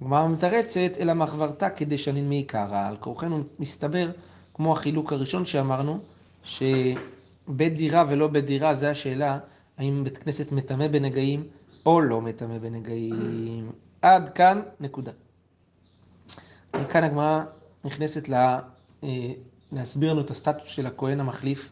הגמרא 0.00 0.28
מתרצת, 0.28 0.92
אלא 1.00 1.14
מחברתה 1.14 1.70
כדשנין 1.70 2.28
מעיקרא. 2.28 2.86
על 2.86 2.96
כורחנו 2.96 3.42
מסתבר, 3.58 4.10
כמו 4.54 4.72
החילוק 4.72 5.12
הראשון 5.12 5.46
שאמרנו, 5.46 5.98
שבית 6.44 7.74
דירה 7.74 8.04
ולא 8.08 8.26
בית 8.26 8.44
דירה, 8.44 8.74
זה 8.74 8.90
השאלה, 8.90 9.38
האם 9.78 10.04
בית 10.04 10.18
כנסת 10.18 10.52
מטמא 10.52 10.88
בנגעים 10.88 11.42
או 11.86 12.00
לא 12.00 12.20
מטמא 12.20 12.58
בנגעים. 12.58 13.70
עד 14.02 14.28
כאן, 14.28 14.60
נקודה. 14.80 15.12
מכאן 16.74 17.04
הגמרא 17.04 17.42
נכנסת 17.88 18.28
לה, 18.28 18.60
אה, 19.04 19.08
להסביר 19.72 20.12
לנו 20.12 20.20
את 20.20 20.30
הסטטוס 20.30 20.66
של 20.66 20.86
הכהן 20.86 21.20
המחליף. 21.20 21.70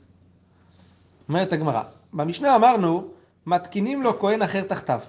אומרת 1.29 1.53
הגמרא, 1.53 1.83
במשנה 2.13 2.57
אמרנו, 2.57 3.09
מתקינים 3.47 4.03
לו 4.03 4.21
כהן 4.21 4.43
אחר 4.43 4.63
תחתיו, 4.63 5.01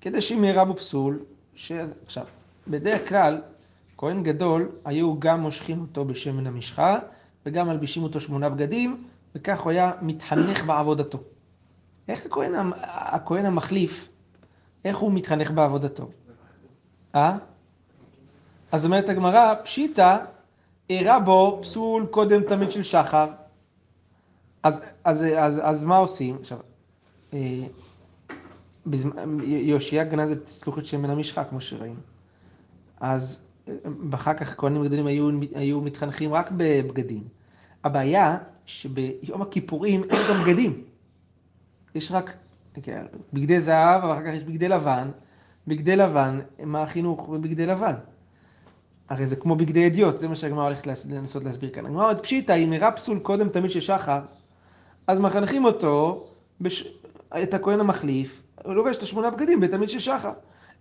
כדי 0.00 0.22
שאם 0.22 0.44
יהיה 0.44 0.62
רב 0.62 0.70
ופסול, 0.70 1.24
ש... 1.54 1.72
עכשיו, 2.06 2.26
בדרך 2.68 3.08
כלל, 3.08 3.42
כהן 3.98 4.22
גדול, 4.22 4.68
היו 4.84 5.20
גם 5.20 5.40
מושכים 5.40 5.80
אותו 5.80 6.04
בשמן 6.04 6.46
המשחה, 6.46 6.98
וגם 7.46 7.68
מלבישים 7.68 8.02
אותו 8.02 8.20
שמונה 8.20 8.48
בגדים, 8.48 9.04
וכך 9.34 9.60
הוא 9.60 9.70
היה 9.70 9.92
מתחנך 10.02 10.64
בעבודתו. 10.64 11.18
איך 12.08 12.26
הכהן, 12.26 12.52
הכהן 12.86 13.46
המחליף, 13.46 14.08
איך 14.84 14.96
הוא 14.96 15.12
מתחנך 15.12 15.50
בעבודתו? 15.50 16.08
אה? 17.14 17.36
אז 18.74 18.84
אומרת 18.84 19.08
הגמרא, 19.08 19.54
פשיטא, 19.64 20.18
אירע 20.90 21.18
בו 21.18 21.58
פסול 21.62 22.06
קודם 22.06 22.42
תמיד 22.42 22.70
של 22.70 22.82
שחר. 22.82 23.26
אז, 24.62 24.80
אז, 25.04 25.24
אז, 25.36 25.60
אז 25.64 25.84
מה 25.84 25.96
עושים? 25.96 26.36
עכשיו, 26.40 26.58
אה, 27.34 27.38
בזמן, 28.86 29.40
יאשיה 29.44 30.04
גנז 30.04 30.30
את 30.30 30.48
סלוחת 30.48 30.84
שמן 30.84 31.10
המשחה, 31.10 31.44
כמו 31.44 31.60
שראינו. 31.60 32.00
אז 33.00 33.46
אחר 34.14 34.34
כך 34.34 34.60
כהנים 34.60 34.84
גדולים 34.84 35.06
היו, 35.06 35.28
היו 35.54 35.80
מתחנכים 35.80 36.34
רק 36.34 36.50
בבגדים. 36.56 37.22
הבעיה 37.84 38.38
שביום 38.66 39.42
הכיפורים 39.42 40.04
אין 40.04 40.22
גם 40.30 40.42
בגדים. 40.42 40.82
יש 41.94 42.12
רק 42.12 42.34
כן, 42.82 43.06
בגדי 43.32 43.60
זהב, 43.60 44.04
ואחר 44.04 44.22
כך 44.26 44.32
יש 44.32 44.42
בגדי 44.42 44.68
לבן. 44.68 45.10
בגדי 45.66 45.96
לבן, 45.96 46.40
מה 46.64 46.82
החינוך 46.82 47.28
בבגדי 47.28 47.66
לבן? 47.66 47.94
הרי 49.08 49.26
זה 49.26 49.36
כמו 49.36 49.56
בגדי 49.56 49.86
אדיוט, 49.86 50.18
זה 50.18 50.28
מה 50.28 50.34
שהגמרא 50.34 50.64
הולכת 50.64 50.86
לנסות 51.10 51.44
להסביר 51.44 51.70
כאן. 51.70 51.86
הגמרא 51.86 52.02
אומרת 52.02 52.22
פשיטא, 52.22 52.52
אם 52.52 52.72
אירע 52.72 52.90
פסול 52.90 53.18
קודם 53.18 53.48
תמיד 53.48 53.70
של 53.70 53.80
שחר, 53.80 54.20
אז 55.06 55.18
מחנכים 55.18 55.64
אותו, 55.64 56.26
בש... 56.60 56.88
את 57.42 57.54
הכהן 57.54 57.80
המחליף, 57.80 58.42
לובש 58.64 58.96
את 58.96 59.02
השמונה 59.02 59.30
בגדים 59.30 59.60
בתמיד 59.60 59.90
של 59.90 59.98
שחר. 59.98 60.32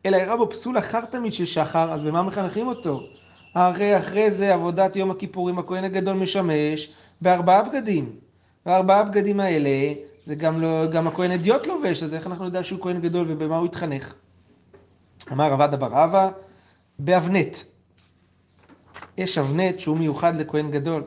אלא 0.06 0.18
אירע 0.18 0.36
בו 0.36 0.50
פסול 0.50 0.78
אחר 0.78 1.06
תמיד 1.06 1.34
של 1.34 1.46
שחר, 1.46 1.94
אז 1.94 2.04
במה 2.04 2.24
מחנכים 2.24 2.68
אותו? 2.68 3.02
הרי 3.56 3.98
אחרי 3.98 4.32
זה 4.32 4.54
עבודת 4.54 4.96
יום 4.96 5.12
הכיפורים, 5.12 5.60
הכהן 5.60 5.84
הגדול 5.84 6.16
משמש 6.16 6.94
בארבעה 7.22 7.64
בגדים. 7.64 8.16
והארבעה 8.66 9.04
בגדים 9.04 9.40
האלה, 9.40 9.94
זה 10.26 10.36
גם, 10.36 10.62
לא, 10.62 10.88
גם 10.88 11.08
הכהן 11.08 11.32
אדיוט 11.32 11.68
לובש, 11.68 12.04
אז 12.04 12.14
איך 12.14 12.28
אנחנו 12.28 12.46
נדע 12.46 12.64
שהוא 12.64 12.80
כהן 12.82 13.02
גדול 13.02 13.26
ובמה 13.30 13.58
הוא 13.58 13.66
התחנך? 13.66 14.14
אמר 15.32 15.52
רבד 15.52 15.74
אבר 15.74 16.04
אבא, 16.04 16.30
באבנט. 17.00 17.58
יש 19.18 19.38
אבנט 19.38 19.80
שהוא 19.80 19.98
מיוחד 19.98 20.36
לכהן 20.36 20.72
גדול. 20.72 21.04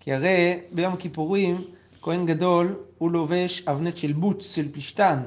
כי 0.00 0.12
הרי 0.12 0.58
ביום 0.72 0.92
הכיפורים, 0.92 1.64
כהן 2.02 2.26
גדול, 2.26 2.74
הוא 2.98 3.10
לובש 3.10 3.62
אבנט 3.68 3.96
של 3.96 4.12
בוץ, 4.12 4.54
של 4.54 4.72
פשתן, 4.72 5.18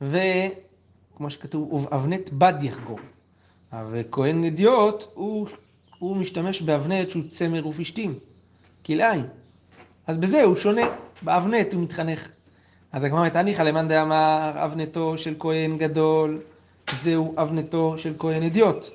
וכמו 0.00 1.30
שכתוב, 1.30 1.88
אבנט 1.92 2.30
בד 2.32 2.54
יחגור. 2.62 2.98
וכהן 3.90 4.44
אדיוט, 4.44 5.04
הוא, 5.14 5.46
הוא 5.98 6.16
משתמש 6.16 6.62
באבנט 6.62 7.10
שהוא 7.10 7.22
צמר 7.28 7.66
ופשתים, 7.66 8.18
כלאיים. 8.86 9.24
אז 10.06 10.18
בזה 10.18 10.42
הוא 10.42 10.56
שונה, 10.56 10.82
באבנט 11.22 11.74
הוא 11.74 11.82
מתחנך. 11.82 12.28
אז 12.92 13.04
הגמרא 13.04 13.26
מתניחא 13.26 13.62
למאן 13.62 13.88
דאמר 13.88 14.52
אבנתו 14.54 15.18
של 15.18 15.34
כהן 15.38 15.78
גדול, 15.78 16.40
זהו 16.94 17.34
אבנתו 17.38 17.98
של 17.98 18.14
כהן 18.18 18.42
אדיוט. 18.42 18.86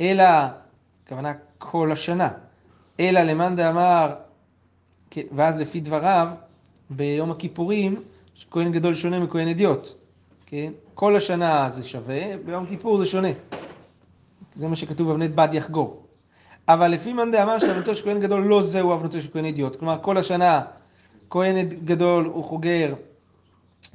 אלא, 0.00 0.24
הכוונה 1.04 1.32
כל 1.58 1.92
השנה. 1.92 2.28
אלא 3.00 3.20
למאן 3.20 3.56
דאמר, 3.56 4.14
כן, 5.10 5.22
ואז 5.32 5.56
לפי 5.56 5.80
דבריו, 5.80 6.28
ביום 6.90 7.30
הכיפורים, 7.30 8.02
כהן 8.50 8.72
גדול 8.72 8.94
שונה 8.94 9.20
מכהן 9.20 9.48
אדיוט. 9.48 9.88
כן? 10.46 10.72
כל 10.94 11.16
השנה 11.16 11.70
זה 11.70 11.84
שווה, 11.84 12.36
ביום 12.44 12.66
כיפור 12.66 12.98
זה 12.98 13.06
שונה. 13.06 13.28
זה 14.54 14.68
מה 14.68 14.76
שכתוב 14.76 15.10
אבנת 15.10 15.34
בד 15.34 15.48
יחגור. 15.52 16.02
אבל 16.68 16.88
לפי 16.88 17.12
מאן 17.12 17.30
דאמר 17.30 17.58
שאבנתו 17.58 17.94
של 17.94 18.04
כהן 18.04 18.20
גדול 18.20 18.44
לא 18.44 18.62
זהו 18.62 18.94
אבנתו 18.94 19.22
של 19.22 19.28
כהן 19.32 19.44
אדיוט. 19.44 19.76
כלומר, 19.76 19.98
כל 20.02 20.16
השנה 20.16 20.60
כהן 21.30 21.68
גדול 21.68 22.24
הוא 22.24 22.44
חוגר 22.44 22.94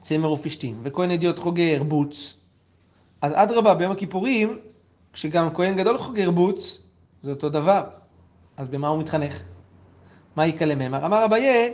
צמר 0.02 0.32
ופשתים, 0.32 0.80
וכהן 0.84 1.12
אדיוט 1.12 1.40
חוגר 1.40 1.84
בוץ. 1.84 2.38
אז 3.22 3.32
אדרבה, 3.36 3.74
ביום 3.74 3.92
הכיפורים, 3.92 4.60
כשגם 5.14 5.54
כהן 5.54 5.78
גדול 5.78 5.98
חוגר 5.98 6.32
בוץ, 6.32 6.89
זה 7.24 7.32
אותו 7.32 7.50
דבר. 7.50 7.84
אז 8.58 8.68
במה 8.68 8.88
הוא 8.88 9.00
מתחנך? 9.00 9.42
מה 10.36 10.48
יקלה 10.48 10.76
ממר? 10.76 11.06
אמר 11.06 11.26
אביי, 11.26 11.74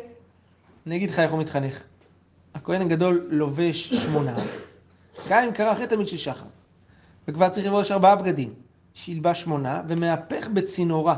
אני 0.88 0.95
אגיד 0.95 1.10
לך 1.10 1.19
איך 1.19 1.31
הוא 1.31 1.39
מתחנך. 1.39 1.84
הכהן 2.55 2.81
הגדול 2.81 3.27
לובש 3.29 3.93
שמונה, 3.93 4.38
אם 5.31 5.51
קרא 5.53 5.71
אחרי 5.71 5.88
תמיד 5.88 6.08
של 6.08 6.17
שחר. 6.17 6.45
וכבר 7.27 7.49
צריך 7.49 7.65
ללבוש 7.65 7.91
ארבעה 7.91 8.15
בגדים. 8.15 8.53
שילבש 8.93 9.41
שמונה 9.41 9.81
ומהפך 9.88 10.47
בצינורה. 10.53 11.15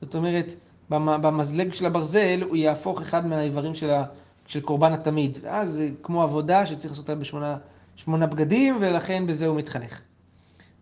זאת 0.00 0.14
אומרת, 0.14 0.54
במ- 0.90 1.22
במזלג 1.22 1.72
של 1.72 1.86
הברזל 1.86 2.42
הוא 2.42 2.56
יהפוך 2.56 3.00
אחד 3.00 3.26
מהאיברים 3.26 3.74
של, 3.74 3.90
ה, 3.90 4.04
של 4.46 4.60
קורבן 4.60 4.92
התמיד. 4.92 5.38
ואז 5.42 5.70
זה 5.70 5.88
כמו 6.02 6.22
עבודה 6.22 6.66
שצריך 6.66 6.92
לעשות 6.92 7.08
אותה 7.08 7.20
בשמונה 7.20 7.56
שמונה 7.96 8.26
בגדים, 8.26 8.78
ולכן 8.80 9.26
בזה 9.26 9.46
הוא 9.46 9.56
מתחנך. 9.56 10.00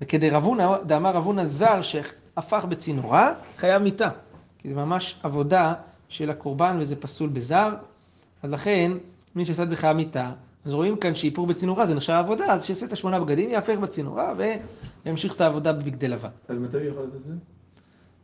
וכדי 0.01 0.31
רבונה, 0.31 0.77
דאמר 0.87 1.11
רבונה 1.17 1.47
זר 1.47 1.83
שהפך 2.35 2.65
בצינורה, 2.65 3.35
חייב 3.57 3.83
מיתה. 3.83 4.09
כי 4.59 4.69
זה 4.69 4.75
ממש 4.75 5.21
עבודה 5.23 5.75
של 6.09 6.31
הקורבן 6.31 6.77
וזה 6.81 6.97
פסול 6.97 7.29
בזר. 7.29 7.75
אז 8.43 8.51
לכן, 8.51 8.93
מי 9.37 9.47
שעשה 9.47 9.63
את 9.63 9.71
זה 9.71 9.77
חייב 9.77 9.97
מיתה. 9.97 10.33
אז 10.65 10.75
רואים 10.75 10.97
כאן 10.97 11.15
שאיפור 11.15 11.47
בצינורה 11.47 11.87
זה 11.87 11.95
נחשב 11.95 12.13
עבודה, 12.13 12.53
אז 12.53 12.65
שיעשה 12.65 12.87
את 12.87 12.93
השמונה 12.93 13.21
בגדים, 13.21 13.51
יהפך 13.51 13.79
בצינורה 13.79 14.33
וימשיך 15.05 15.35
את 15.35 15.41
העבודה 15.41 15.73
בבגדי 15.73 16.09
לבן. 16.09 16.29
אז 16.49 16.59
מתי 16.59 16.77
הוא 16.77 16.85
יכול 16.85 17.03
לעשות 17.03 17.17
את 17.17 17.27
זה? 17.27 17.35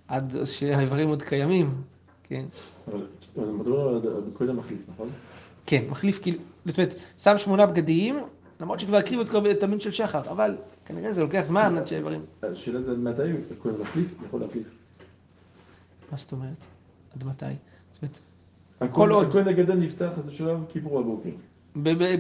עד 0.08 0.36
שהאיברים 0.44 1.08
עוד 1.08 1.22
קיימים, 1.22 1.74
כן. 2.22 2.44
אבל 2.88 3.46
מדוע 3.46 3.98
בכהן 4.34 4.48
המחליף, 4.48 4.78
נכון? 4.94 5.08
כן, 5.66 5.84
מחליף 5.88 6.18
כאילו, 6.22 6.38
זאת 6.66 6.78
אומרת, 6.78 6.94
שם 7.18 7.38
שמונה 7.38 7.66
בגדים, 7.66 8.18
למרות 8.60 8.80
שכבר 8.80 8.96
הקריבו 8.96 9.22
את 9.50 9.60
תמיד 9.60 9.80
של 9.80 9.90
שחר, 9.90 10.30
אבל 10.30 10.56
כנראה 10.86 11.12
זה 11.12 11.22
לוקח 11.22 11.42
זמן 11.44 11.78
עד 11.78 11.86
שהאיברים... 11.86 12.20
השאלה 12.42 12.82
זה 12.82 12.90
עד 12.90 12.98
מתי 12.98 13.22
הכהן 13.60 13.74
המחליף 13.78 14.08
יכול 14.26 14.40
להחליף. 14.40 14.66
מה 16.12 16.16
זאת 16.16 16.32
אומרת? 16.32 16.64
עד 17.16 17.24
מתי? 17.24 17.44
זאת 17.92 18.02
אומרת, 18.02 18.18
הכהן- 18.80 19.10
עוד- 19.10 19.26
הכהן 19.28 19.48
הגדול 19.48 19.76
נפתח 19.76 20.10
את 20.24 20.32
השלב 20.32 20.58
כיפור 20.72 20.98
הבוקר. 21.00 21.30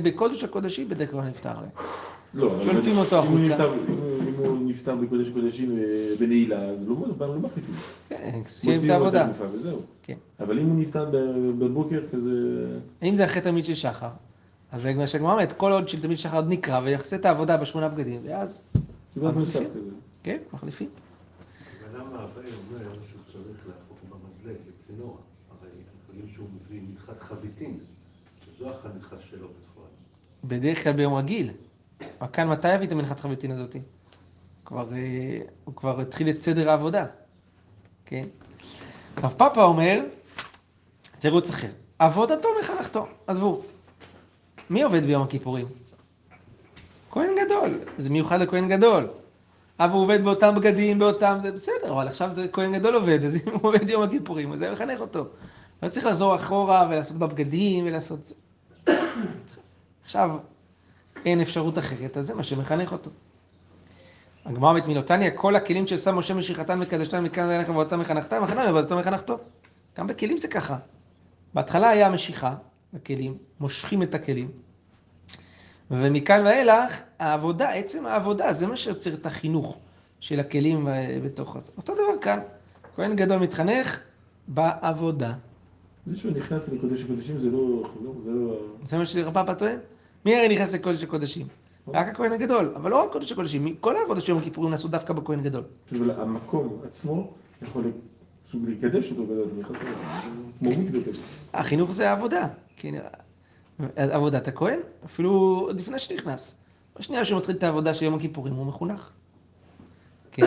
בקודש 0.02 0.44
הקודשים 0.44 0.88
בדרך 0.88 1.10
כלל 1.10 1.20
נפטר. 1.20 1.52
לא, 2.34 2.54
אבל 2.54 2.64
שולפים 2.64 2.96
אותו 2.98 3.18
החוצה. 3.18 3.64
אם 3.64 4.34
הוא- 4.38 4.58
נפטר 4.70 4.94
בקודש 4.96 5.28
הקודשים 5.28 5.78
אה, 5.78 5.84
בנעילה, 6.20 6.62
אז 6.62 6.88
לא 6.88 6.96
לא 7.20 7.38
מחליפים. 7.38 7.74
כן, 8.08 8.40
סיים 8.46 8.80
את 8.84 8.90
העבודה. 8.90 9.28
כן. 10.02 10.14
אבל 10.40 10.58
אם 10.58 10.66
הוא 10.66 10.80
נפטר 10.80 11.10
בבוקר 11.58 12.00
כזה... 12.12 12.30
אם 13.02 13.16
זה 13.16 13.24
אחרי 13.24 13.42
תמיד 13.42 13.64
של 13.64 13.74
שחר, 13.74 14.08
אז 14.72 14.84
מה 14.96 15.06
שהגמרא 15.06 15.32
אומרת, 15.32 15.52
כל 15.52 15.72
עוד 15.72 15.88
של 15.88 16.02
תמיד 16.02 16.18
שחר 16.18 16.36
עוד 16.36 16.48
נקרא 16.48 16.80
ויעשה 16.84 17.16
את 17.16 17.24
העבודה 17.24 17.56
בשמונה 17.56 17.88
בגדים, 17.88 18.20
ואז, 18.24 18.62
מחליפים. 19.16 19.68
כן, 20.22 20.38
מחליפים. 20.52 20.88
אבל 21.80 22.00
למה 22.00 22.24
אביי 22.24 22.50
אומר 22.52 22.92
שהוא 22.92 23.20
צריך 23.32 23.66
להפוך 23.66 23.98
במזלג? 24.10 24.56
הרי 24.98 25.68
יודעים 26.08 26.34
שהוא 26.34 26.48
מביא 26.54 26.80
מנחת 26.80 27.20
חביתין, 27.20 27.78
שזו 28.44 28.70
החניכה 28.70 29.16
שלו 29.30 29.48
בפועל. 29.48 29.88
בדרך 30.44 30.82
כלל 30.82 30.92
ביום 30.92 31.14
רגיל. 31.14 31.50
אבל 32.20 32.28
כאן 32.32 32.48
מתי 32.48 32.74
יביא 32.74 32.86
את 32.86 32.92
המנחת 32.92 33.20
חביתין 33.20 33.50
הזאתי? 33.50 33.80
כבר, 34.64 34.92
אה, 34.92 35.38
הוא 35.64 35.74
כבר 35.74 36.00
התחיל 36.00 36.30
את 36.30 36.42
סדר 36.42 36.70
העבודה, 36.70 37.06
כן? 38.04 38.26
רב 39.22 39.34
פאפה 39.36 39.64
אומר, 39.64 40.00
תירוץ 41.18 41.50
אחר, 41.50 41.70
עבודתו 41.98 42.48
מחנכתו, 42.60 43.06
עזבו. 43.26 43.62
מי 44.70 44.82
עובד 44.82 45.04
ביום 45.04 45.22
הכיפורים? 45.22 45.66
כהן 47.10 47.30
גדול, 47.44 47.80
זה 47.98 48.10
מיוחד 48.10 48.40
לכהן 48.40 48.68
גדול. 48.68 49.08
אבל 49.80 49.92
הוא 49.92 50.02
עובד 50.02 50.24
באותם 50.24 50.54
בגדים, 50.54 50.98
באותם, 50.98 51.38
זה 51.42 51.52
בסדר, 51.52 51.92
אבל 51.92 52.08
עכשיו 52.08 52.30
זה 52.30 52.48
כהן 52.48 52.78
גדול 52.78 52.94
עובד, 52.94 53.24
אז 53.24 53.36
אם 53.46 53.52
הוא 53.52 53.60
עובד 53.62 53.88
יום 53.88 54.02
הכיפורים, 54.02 54.52
אז 54.52 54.58
זה 54.58 54.70
מחנך 54.70 55.00
אותו. 55.00 55.26
לא 55.82 55.88
צריך 55.88 56.06
לחזור 56.06 56.36
אחורה 56.36 56.86
ולעשות 56.90 57.16
בבגדים 57.16 57.86
ולעשות... 57.86 58.32
עכשיו, 60.04 60.30
אין 61.24 61.40
אפשרות 61.40 61.78
אחרת, 61.78 62.16
אז 62.16 62.26
זה 62.26 62.34
מה 62.34 62.42
שמחנך 62.42 62.92
אותו. 62.92 63.10
הגמרא 64.44 64.70
אומרת 64.70 64.86
מילותניה, 64.86 65.30
כל 65.30 65.56
הכלים 65.56 65.86
שעשה 65.86 66.12
משה 66.12 66.34
משיכתם 66.34 66.78
וקדשתם 66.82 67.24
מכאן 67.24 67.48
ואילך 67.48 67.68
ועבודתם 67.68 68.00
מחנכתם, 68.00 68.42
מחנם 68.42 68.58
ועבודתו 68.58 68.96
מחנכתו. 68.96 69.38
גם 69.98 70.06
בכלים 70.06 70.38
זה 70.38 70.48
ככה. 70.48 70.76
בהתחלה 71.54 71.88
היה 71.88 72.10
משיכה 72.10 72.54
לכלים, 72.96 73.36
מושכים 73.60 74.02
את 74.02 74.14
הכלים, 74.14 74.50
ומכאן 75.90 76.44
ואילך, 76.44 77.00
העבודה, 77.18 77.68
עצם 77.68 78.06
העבודה, 78.06 78.52
זה 78.52 78.66
מה 78.66 78.76
שיוצר 78.76 79.14
את 79.14 79.26
החינוך 79.26 79.78
של 80.20 80.40
הכלים 80.40 80.88
בתוך 81.24 81.56
הזה. 81.56 81.72
אותו 81.76 81.94
דבר 81.94 82.18
כאן, 82.20 82.38
כהן 82.96 83.16
גדול 83.16 83.38
מתחנך 83.38 84.00
בעבודה. 84.48 85.34
זה 86.06 86.18
שהוא 86.18 86.32
נכנס 86.32 86.68
לקודש 86.68 87.00
הקודשים 87.02 87.40
זה 87.40 87.50
לא... 87.50 87.90
זה 88.24 88.30
לא... 88.30 88.56
זה 88.86 88.98
מה 88.98 89.06
שרפאפה 89.06 89.54
טוען? 89.54 89.78
מי 90.24 90.36
הרי 90.36 90.48
נכנס 90.48 90.74
לקודש 90.74 91.02
הקודשים? 91.02 91.46
רק 91.88 92.08
הכהן 92.08 92.32
הגדול, 92.32 92.72
אבל 92.76 92.90
לא 92.90 93.04
רק 93.04 93.12
קודש 93.12 93.32
הקודשים, 93.32 93.76
כל 93.80 93.96
העבודות 93.96 94.24
של 94.24 94.32
יום 94.32 94.38
הכיפורים 94.38 94.70
נעשו 94.70 94.88
דווקא 94.88 95.12
בכהן 95.12 95.42
גדול. 95.42 95.62
אבל 95.92 96.10
המקום 96.10 96.80
עצמו 96.84 97.32
יכול 97.62 97.84
סוג 98.52 98.64
להיקדש 98.64 99.10
אותו, 99.10 99.32
אליו, 99.32 99.44
כמו 100.58 100.70
מקווה 100.70 101.00
כזה. 101.04 101.20
החינוך 101.52 101.92
זה 101.92 102.10
העבודה. 102.10 102.48
כן, 102.76 102.94
עבודת 103.96 104.48
הכהן, 104.48 104.80
אפילו 105.04 105.30
עוד 105.66 105.80
לפני 105.80 105.98
שנכנס. 105.98 106.56
בשנייה 106.98 107.24
שהוא 107.24 107.38
מתחיל 107.38 107.56
את 107.56 107.62
העבודה 107.62 107.94
של 107.94 108.04
יום 108.04 108.14
הכיפורים, 108.14 108.54
הוא 108.54 108.66
מחונך. 108.66 109.10
כן. 110.32 110.46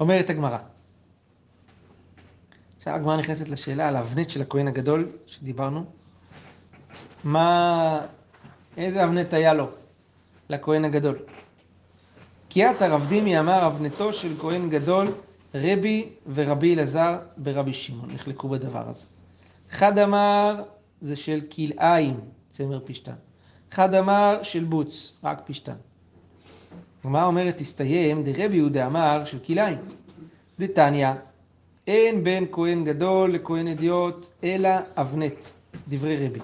אומרת 0.00 0.30
הגמרא. 0.30 0.58
עכשיו 2.76 2.94
הגמרא 2.94 3.16
נכנסת 3.16 3.48
לשאלה 3.48 3.88
על 3.88 3.96
האבנט 3.96 4.30
של 4.30 4.42
הכהן 4.42 4.68
הגדול 4.68 5.08
שדיברנו. 5.26 5.84
מה, 7.24 8.00
איזה 8.76 9.04
אבנט 9.04 9.34
היה 9.34 9.54
לו, 9.54 9.68
לכהן 10.48 10.84
הגדול? 10.84 11.18
כי 12.48 12.70
את 12.70 12.82
הרב 12.82 13.06
דימי 13.08 13.40
אמר 13.40 13.66
אבנתו 13.66 14.12
של 14.12 14.34
כהן 14.40 14.70
גדול, 14.70 15.12
רבי 15.54 16.08
ורבי 16.34 16.74
אלעזר 16.74 17.18
ברבי 17.36 17.74
שמעון, 17.74 18.10
נחלקו 18.10 18.48
בדבר 18.48 18.88
הזה. 18.88 19.04
אחד 19.70 19.98
אמר 19.98 20.62
זה 21.00 21.16
של 21.16 21.40
כלאיים, 21.54 22.20
צמר 22.50 22.80
פשתן. 22.84 23.12
אחד 23.72 23.94
אמר 23.94 24.38
של 24.42 24.64
בוץ, 24.64 25.12
רק 25.24 25.42
פשתן. 25.44 25.72
הגמרא 27.04 27.24
אומרת, 27.24 27.56
תסתיים, 27.56 28.24
דרבי 28.24 28.56
יהודה 28.56 28.86
אמר 28.86 29.24
של 29.24 29.38
כלאיים. 29.38 29.78
דתניא, 30.58 31.12
אין 31.86 32.24
בין 32.24 32.46
כהן 32.52 32.84
גדול 32.84 33.32
לכהן 33.32 33.68
אדיוט, 33.68 34.26
אלא 34.44 34.70
אבנט, 34.96 35.44
דברי 35.88 36.26
רבי. 36.26 36.40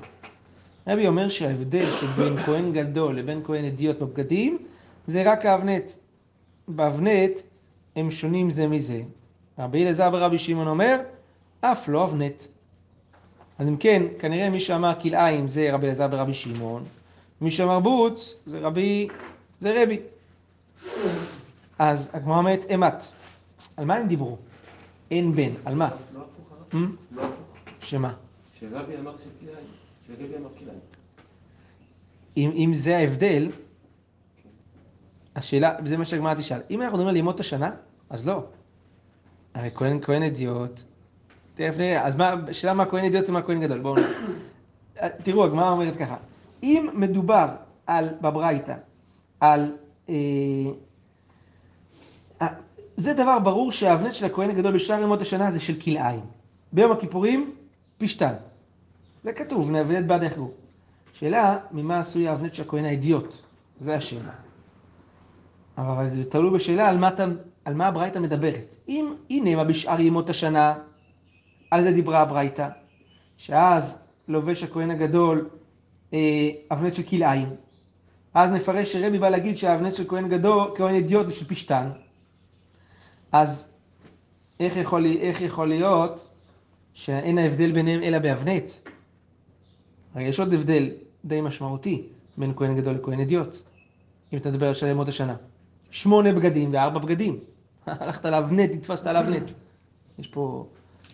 רבי 0.86 1.08
אומר 1.08 1.28
שההבדל 1.28 1.90
שבין 1.92 2.38
כהן 2.38 2.72
גדול 2.72 3.18
לבין 3.18 3.40
כהן 3.44 3.64
אדיוט 3.64 3.98
בבגדים, 3.98 4.58
זה 5.06 5.32
רק 5.32 5.46
האבנט. 5.46 5.90
באבנט 6.68 7.40
הם 7.96 8.10
שונים 8.10 8.50
זה 8.50 8.66
מזה. 8.66 9.02
רבי 9.58 9.84
אלעזר 9.84 10.10
ברבי 10.10 10.38
שמעון 10.38 10.68
אומר, 10.68 11.00
אף 11.60 11.88
לא 11.88 12.04
אבנט. 12.04 12.42
אז 13.58 13.68
אם 13.68 13.76
כן, 13.76 14.02
כנראה 14.18 14.50
מי 14.50 14.60
שאמר 14.60 14.92
כלאיים 15.02 15.46
זה 15.46 15.72
רבי 15.72 15.86
אלעזר 15.86 16.08
ברבי 16.08 16.34
שמעון, 16.34 16.84
מי 17.40 17.50
שאמר 17.50 17.80
בוץ 17.80 18.34
זה 18.46 18.58
רבי, 18.60 19.08
זה 19.60 19.82
רבי. 19.82 19.98
אז 21.78 22.10
הגמרא 22.12 22.38
אומרת 22.38 22.60
אמת. 22.74 23.08
על 23.76 23.84
מה 23.84 23.94
הם 23.94 24.08
דיברו? 24.08 24.36
אין 25.10 25.34
בן, 25.34 25.50
על 25.64 25.74
מה? 25.74 25.88
לא 25.88 26.20
הפוך? 26.20 26.76
לא 27.12 27.22
הפוך. 27.22 27.34
שמה? 27.80 28.14
שרבי 28.60 28.96
אמר 28.96 29.14
כלאיים. 29.40 29.66
שרבי 30.06 30.36
אמר 30.36 30.48
כלאיים. 30.58 30.80
אם 32.36 32.72
זה 32.74 32.96
ההבדל, 32.96 33.50
השאלה, 35.36 35.74
זה 35.84 35.96
מה 35.96 36.04
שהגמרא 36.04 36.34
תשאל. 36.34 36.60
אם 36.70 36.82
אנחנו 36.82 36.96
מדברים 36.96 37.08
על 37.08 37.16
ימות 37.16 37.40
השנה, 37.40 37.70
אז 38.10 38.26
לא. 38.26 38.44
הרי 39.54 39.70
כהן, 39.74 39.98
כהן 40.02 40.22
אדיוט, 40.22 40.80
תכף 41.54 41.74
נראה, 41.78 42.06
אז 42.06 42.16
מה, 42.16 42.34
השאלה 42.48 42.74
מה 42.74 42.86
כהן 42.86 43.04
אדיוט 43.04 43.28
ומה 43.28 43.42
כהן 43.42 43.60
גדול, 43.60 43.78
בואו 43.78 43.94
נראה. 43.94 45.08
תראו, 45.24 45.44
הגמרא 45.44 45.70
אומרת 45.70 45.96
ככה, 45.96 46.16
אם 46.62 46.88
מדובר 46.94 47.48
על, 47.86 48.08
בברייתא, 48.20 48.74
על, 49.40 49.76
אה, 50.08 50.14
אה, 52.42 52.48
זה 52.96 53.14
דבר 53.14 53.38
ברור 53.38 53.72
שהאבנט 53.72 54.14
של 54.14 54.26
הכהן 54.26 54.50
הגדול 54.50 54.74
בשאר 54.74 55.02
ימות 55.02 55.20
השנה 55.20 55.50
זה 55.50 55.60
של 55.60 55.80
כלאיים. 55.80 56.24
ביום 56.72 56.92
הכיפורים, 56.92 57.54
פשתן. 57.98 58.34
זה 59.24 59.32
כתוב, 59.32 59.70
נאבנט 59.70 60.06
בעד 60.06 60.22
יחרו. 60.22 60.50
שאלה, 61.12 61.58
ממה 61.70 61.98
עשוי 61.98 62.28
האבנט 62.28 62.54
של 62.54 62.62
הכהן 62.62 62.84
האידיוט? 62.84 63.36
זה 63.80 63.96
השאלה. 63.96 64.32
אבל 65.78 66.08
זה 66.08 66.24
תלוי 66.30 66.50
בשאלה 66.50 66.88
על 66.88 66.98
מה, 66.98 67.10
על 67.64 67.74
מה 67.74 67.86
הברייתא 67.86 68.18
מדברת. 68.18 68.76
אם 68.88 69.14
הנה 69.30 69.56
מה 69.56 69.64
בשאר 69.64 70.00
ימות 70.00 70.30
השנה, 70.30 70.74
על 71.70 71.82
זה 71.82 71.92
דיברה 71.92 72.20
הברייתא, 72.20 72.68
שאז 73.36 73.98
לובש 74.28 74.62
הכהן 74.62 74.90
הגדול 74.90 75.48
אה, 76.12 76.50
אבנט 76.72 76.94
של 76.94 77.02
כלאיים. 77.02 77.48
אז 78.34 78.50
נפרש 78.52 78.92
שרבי 78.92 79.18
בא 79.18 79.28
להגיד 79.28 79.56
שהאבנט 79.56 79.94
של 79.94 80.04
כהן 80.08 80.28
גדול, 80.28 80.70
כהן 80.76 80.94
אידיוט 80.94 81.26
זה 81.26 81.32
של 81.32 81.44
פשתן. 81.44 81.90
אז 83.32 83.72
איך 84.60 84.76
יכול, 84.76 85.06
איך 85.06 85.40
יכול 85.40 85.68
להיות 85.68 86.28
שאין 86.94 87.38
ההבדל 87.38 87.72
ביניהם 87.72 88.02
אלא 88.02 88.18
באבנט? 88.18 88.72
הרי 90.14 90.24
יש 90.24 90.40
עוד 90.40 90.54
הבדל 90.54 90.90
די 91.24 91.40
משמעותי 91.40 92.02
בין 92.36 92.52
כהן 92.56 92.76
גדול 92.76 92.94
לכהן 92.94 93.20
אדיוט, 93.20 93.56
אם 94.32 94.38
אתה 94.38 94.50
מדבר 94.50 94.66
על 94.66 94.74
של 94.74 94.86
ימות 94.86 95.08
השנה. 95.08 95.36
שמונה 95.94 96.32
בגדים 96.32 96.72
וארבע 96.72 96.98
בגדים. 96.98 97.38
הלכת 97.86 98.24
על 98.24 98.34
אבנט, 98.34 98.70
נתפסת 98.70 99.06
על 99.06 99.16
אבנט. 99.16 99.50
יש 100.18 100.28
פה 100.28 100.66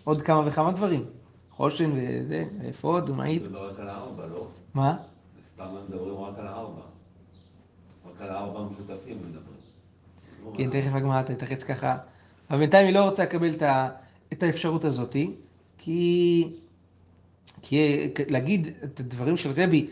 עוד 0.03 0.21
כמה 0.21 0.47
וכמה 0.47 0.71
דברים. 0.71 1.05
חושן 1.51 1.91
וזה, 1.95 2.45
אפוד 2.69 3.09
ומעיל. 3.09 3.43
זה 3.43 3.49
לא 3.49 3.69
רק 3.69 3.79
על 3.79 3.89
הארבע, 3.89 4.25
לא? 4.25 4.47
מה? 4.73 4.97
סתם 5.53 5.65
מדברים 5.89 6.15
רק 6.15 6.39
על 6.39 6.47
הארבע. 6.47 6.81
רק 8.05 8.21
על 8.21 8.29
הארבע 8.29 8.59
המשותפים 8.59 9.17
מדברים. 9.17 10.71
כן, 10.71 10.81
תכף 10.81 10.95
הגמרא 10.95 11.21
תתרץ 11.21 11.63
ככה. 11.63 11.97
אבל 12.49 12.59
בינתיים 12.59 12.85
היא 12.85 12.93
לא 12.93 13.03
רוצה 13.03 13.23
לקבל 13.23 13.53
את 14.33 14.43
האפשרות 14.43 14.85
הזאתי, 14.85 15.31
כי, 15.77 16.47
כי 17.61 18.07
להגיד 18.29 18.67
את 18.83 18.99
הדברים 18.99 19.37
של 19.37 19.51
רבי, 19.55 19.87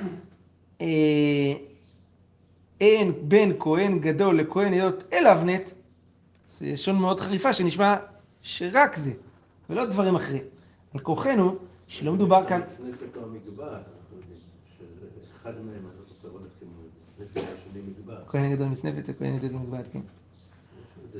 אה, 0.80 1.52
אין 2.82 3.12
בין 3.22 3.52
כהן 3.58 3.98
גדול 3.98 4.38
לכהן 4.38 4.72
היות 4.72 5.04
אלא 5.12 5.32
אבנט, 5.32 5.70
זה 6.48 6.66
לשון 6.72 6.96
מאוד 6.96 7.20
חריפה 7.20 7.54
שנשמע 7.54 7.96
שרק 8.40 8.96
זה, 8.96 9.12
ולא 9.70 9.86
דברים 9.86 10.14
אחרים. 10.16 10.42
על 10.94 11.00
כוחנו, 11.00 11.56
שלא 11.86 12.12
מדובר 12.12 12.46
כאן, 12.48 12.60
מצנפת 12.60 13.16
או 13.16 13.22
המגבעת, 13.22 13.70
אנחנו 13.70 14.16
יודעים, 14.16 14.38
שזה 14.78 15.06
אחד 15.42 15.50
מהם, 15.50 15.68
אני 15.68 15.84
לא 15.84 16.04
זוכר 16.08 16.28
עוד 16.28 16.42
איך 16.44 16.52
קוראים 16.58 16.76
לזה, 16.80 17.24
מצנפת 17.24 17.36
והשני 17.36 17.82
מגבעת. 17.88 18.28
כהן 18.28 18.52
גדול 18.52 18.68
מצנפת 18.68 19.02
וכהן 19.06 19.38
גדול 19.38 19.60
מגבעת, 19.60 19.84
כן. 19.92 20.00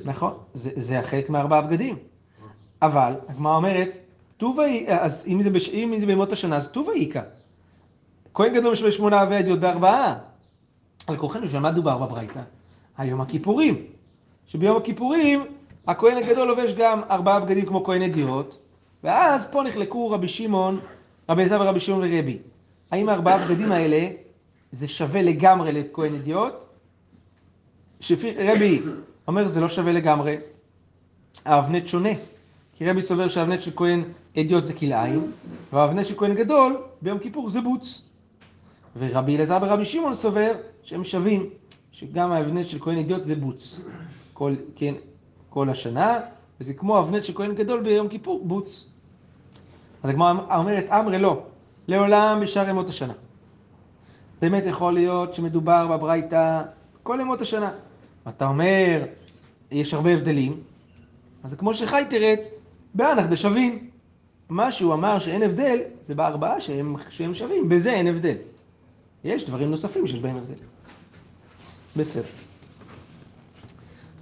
נכון, 0.05 0.33
זה, 0.53 0.99
החלק 0.99 1.29
מארבעה 1.29 1.61
בגדים. 1.61 1.97
אבל 2.81 3.13
הגמרא 3.27 3.55
אומרת, 3.55 3.97
אז 4.87 5.25
אם 5.27 5.43
זה, 5.43 5.49
בש, 5.49 5.69
אם 5.69 5.93
זה 5.99 6.05
בימות 6.05 6.31
השנה, 6.31 6.57
אז 6.57 6.67
טובה 6.67 6.93
איכא. 6.93 7.21
כהן 8.33 8.53
גדול 8.53 8.75
בשמונה 8.87 9.25
ואדיוט 9.29 9.59
בארבעה. 9.59 10.32
על 11.07 11.17
כוחנו 11.17 11.47
שעל 11.47 11.61
מה 11.61 11.71
דובר 11.71 11.97
בברייתא? 11.97 12.41
על 12.97 13.07
יום 13.07 13.21
הכיפורים. 13.21 13.85
שביום 14.47 14.77
הכיפורים 14.77 15.45
הכהן 15.87 16.17
הגדול 16.17 16.47
לובש 16.47 16.73
גם 16.73 17.01
ארבעה 17.09 17.39
בגדים 17.39 17.65
כמו 17.65 17.83
כהן 17.83 18.01
אדיוט, 18.01 18.55
ואז 19.03 19.47
פה 19.47 19.63
נחלקו 19.63 20.09
רבי 20.09 20.27
שמעון, 20.27 20.79
רבי 21.29 21.41
אלעזר 21.41 21.61
ורבי 21.61 21.79
שמעון 21.79 22.01
ורבי. 22.01 22.37
האם 22.91 23.09
הארבעה 23.09 23.45
בגדים 23.45 23.71
האלה 23.71 24.07
זה 24.71 24.87
שווה 24.87 25.21
לגמרי 25.21 25.71
לכהן 25.71 26.15
אדיוט? 26.15 26.53
שרבי 27.99 28.81
אומר 29.27 29.47
זה 29.47 29.61
לא 29.61 29.69
שווה 29.69 29.91
לגמרי, 29.91 30.37
האבנט 31.45 31.87
שונה. 31.87 32.09
כי 32.77 32.89
רבי 32.89 33.01
סובר 33.01 33.27
שהאבנט 33.27 33.61
של 33.61 33.71
כהן 33.75 34.03
אדיוט 34.39 34.63
זה 34.63 34.73
כלאיים, 34.73 35.31
והאבנט 35.73 36.05
של 36.05 36.15
כהן 36.17 36.33
גדול 36.33 36.77
ביום 37.01 37.19
כיפור 37.19 37.49
זה 37.49 37.61
בוץ. 37.61 38.09
ורבי 38.97 39.35
אלעזר 39.35 39.57
ורבי 39.61 39.85
שמעון 39.85 40.15
סובר 40.15 40.53
שהם 40.83 41.03
שווים, 41.03 41.49
שגם 41.91 42.31
האבנט 42.31 42.65
של 42.65 42.79
כהן 42.79 42.97
אדיוט 42.97 43.25
זה 43.25 43.35
בוץ. 43.35 43.81
כל, 44.33 44.55
כן, 44.75 44.93
כל 45.49 45.69
השנה, 45.69 46.19
וזה 46.59 46.73
כמו 46.73 46.99
אבנט 46.99 47.23
של 47.23 47.33
כהן 47.33 47.55
גדול 47.55 47.81
ביום 47.81 48.07
כיפור, 48.07 48.45
בוץ. 48.45 48.89
אז 50.03 50.09
הגמרא 50.09 50.57
אומרת, 50.57 50.89
אמרי 50.89 51.19
לא, 51.19 51.43
לעולם 51.87 52.39
בשאר 52.41 52.69
ימות 52.69 52.89
השנה. 52.89 53.13
באמת 54.41 54.63
יכול 54.65 54.93
להיות 54.93 55.33
שמדובר 55.33 55.87
בברייתא 55.87 56.61
כל 57.03 57.17
ימות 57.21 57.41
השנה. 57.41 57.71
אתה 58.29 58.45
אומר, 58.47 59.05
יש 59.71 59.93
הרבה 59.93 60.09
הבדלים, 60.09 60.59
אז 61.43 61.49
זה 61.49 61.57
כמו 61.57 61.73
שחי 61.73 62.03
תרץ, 62.09 62.49
באנח 62.93 63.25
דשווין. 63.25 63.87
מה 64.49 64.71
שהוא 64.71 64.93
אמר 64.93 65.19
שאין 65.19 65.43
הבדל, 65.43 65.79
זה 66.05 66.15
בארבעה 66.15 66.61
שהם, 66.61 66.95
שהם 67.09 67.33
שווים, 67.33 67.69
בזה 67.69 67.93
אין 67.93 68.07
הבדל. 68.07 68.35
יש 69.23 69.45
דברים 69.45 69.71
נוספים 69.71 70.07
שיש 70.07 70.19
בהם 70.19 70.35
הבדל. 70.35 70.72
בסדר. 71.97 72.23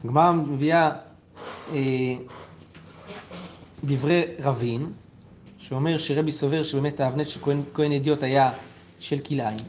הגמרא 0.03 0.31
מביאה 0.31 0.89
אה, 1.73 2.15
דברי 3.83 4.21
רבין, 4.39 4.91
שאומר 5.57 5.97
שרבי 5.97 6.31
סובר 6.31 6.63
שבאמת 6.63 6.99
האבנט 6.99 7.27
של 7.27 7.39
כהן, 7.73 7.91
אדיוט 7.91 8.23
היה 8.23 8.51
של 8.99 9.19
כלאיים. 9.19 9.59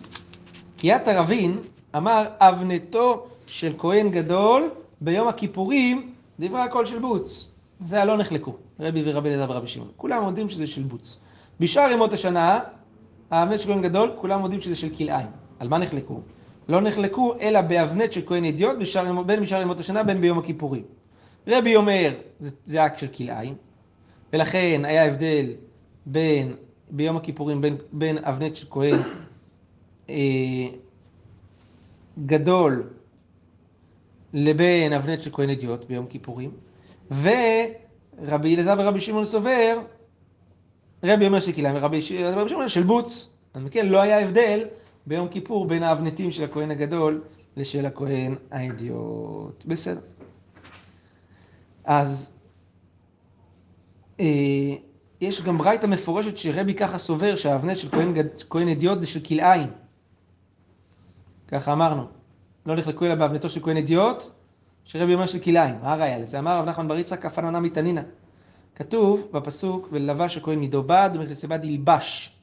קיית 0.76 1.08
הרבין 1.08 1.58
אמר 1.96 2.24
אבנטו 2.38 3.26
של 3.46 3.74
כהן 3.78 4.10
גדול 4.10 4.70
ביום 5.00 5.28
הכיפורים 5.28 6.12
דברי 6.40 6.60
הכל 6.60 6.86
של 6.86 6.98
בוץ. 6.98 7.50
זה 7.84 8.02
הלא 8.02 8.16
נחלקו, 8.16 8.56
רבי 8.80 9.02
ורבי 9.04 9.28
אלעזר 9.28 9.50
ורבי 9.50 9.68
שמעון. 9.68 9.90
כולם 9.96 10.22
יודעים 10.22 10.48
שזה 10.48 10.66
של 10.66 10.82
בוץ. 10.82 11.20
בשאר 11.60 11.90
ימות 11.90 12.12
השנה, 12.12 12.60
האבנט 13.30 13.60
של 13.60 13.68
כהן 13.68 13.82
גדול, 13.82 14.12
כולם 14.16 14.42
יודעים 14.42 14.60
שזה 14.60 14.76
של 14.76 14.88
כלאיים. 14.96 15.26
על 15.58 15.68
מה 15.68 15.78
נחלקו? 15.78 16.20
לא 16.68 16.80
נחלקו 16.80 17.34
אלא 17.40 17.60
באבנט 17.60 18.12
של 18.12 18.20
כהן 18.26 18.44
הדיוט 18.44 18.76
בין 19.26 19.40
בשאר 19.40 19.62
ימות 19.62 19.80
השנה 19.80 20.02
בין 20.02 20.20
ביום 20.20 20.38
הכיפורים. 20.38 20.82
רבי 21.46 21.76
אומר, 21.76 22.12
זה, 22.38 22.50
זה 22.64 22.86
אקט 22.86 22.98
של 22.98 23.06
כלאיים, 23.06 23.54
ולכן 24.32 24.82
היה 24.84 25.06
הבדל 25.06 25.46
בין, 26.06 26.54
ביום 26.90 27.16
הכיפורים, 27.16 27.60
בין, 27.60 27.76
בין 27.92 28.18
אבנט 28.24 28.56
של 28.56 28.66
כהן 28.70 28.98
אה, 30.10 30.14
גדול 32.26 32.90
לבין 34.32 34.92
אבנט 34.92 35.20
של 35.20 35.30
כהן 35.32 35.50
אדיוט 35.50 35.84
ביום 35.84 36.06
כיפורים, 36.06 36.50
ורבי 37.10 38.54
אלעזר 38.54 38.74
ורבי 38.78 39.00
שמעון 39.00 39.24
סובר, 39.24 39.78
רבי 41.04 41.26
אומר 41.26 41.40
של 41.40 41.52
כלאיים 41.52 41.76
ורבי 41.76 42.02
שמעון 42.02 42.68
של 42.68 42.82
בוץ. 42.82 43.28
אז 43.54 43.62
מכן 43.62 43.86
לא 43.86 44.00
היה 44.00 44.20
הבדל 44.20 44.64
ביום 45.06 45.28
כיפור 45.28 45.66
בין 45.66 45.82
האבנטים 45.82 46.30
של 46.30 46.44
הכהן 46.44 46.70
הגדול 46.70 47.22
לשל 47.56 47.86
הכהן 47.86 48.34
האדיוט. 48.50 49.64
בסדר. 49.66 50.00
אז 51.84 52.38
אה, 54.20 54.74
יש 55.20 55.42
גם 55.42 55.58
ברייתא 55.58 55.86
מפורשת 55.86 56.36
שרבי 56.36 56.74
ככה 56.74 56.98
סובר 56.98 57.36
שהאבנט 57.36 57.76
של 57.76 57.88
כהן, 57.88 58.14
כהן 58.50 58.68
אדיוט 58.68 59.00
זה 59.00 59.06
של 59.06 59.20
כלאיים. 59.20 59.68
ככה 61.48 61.72
אמרנו. 61.72 62.06
לא 62.66 62.76
נחלקו 62.76 63.06
אלא 63.06 63.14
באבנתו 63.14 63.48
של 63.48 63.60
כהן 63.60 63.76
אדיוט, 63.76 64.22
שרבי 64.84 65.14
אומר 65.14 65.26
של 65.26 65.38
כלאיים. 65.38 65.74
מה 65.82 65.92
הראיה 65.92 66.18
לזה? 66.18 66.38
אמר 66.38 66.58
רב 66.58 66.64
נחמן 66.68 66.88
בר 66.88 66.98
יצחק 66.98 67.22
כפן 67.22 67.44
עונה 67.44 67.60
מתנינא. 67.60 68.02
כתוב 68.74 69.28
בפסוק, 69.32 69.88
ולבש 69.92 70.36
הכהן 70.36 70.58
מידו 70.58 70.82
בד, 70.82 71.10
ומכנסי 71.14 71.46
בד 71.46 71.64
ילבש 71.64 72.36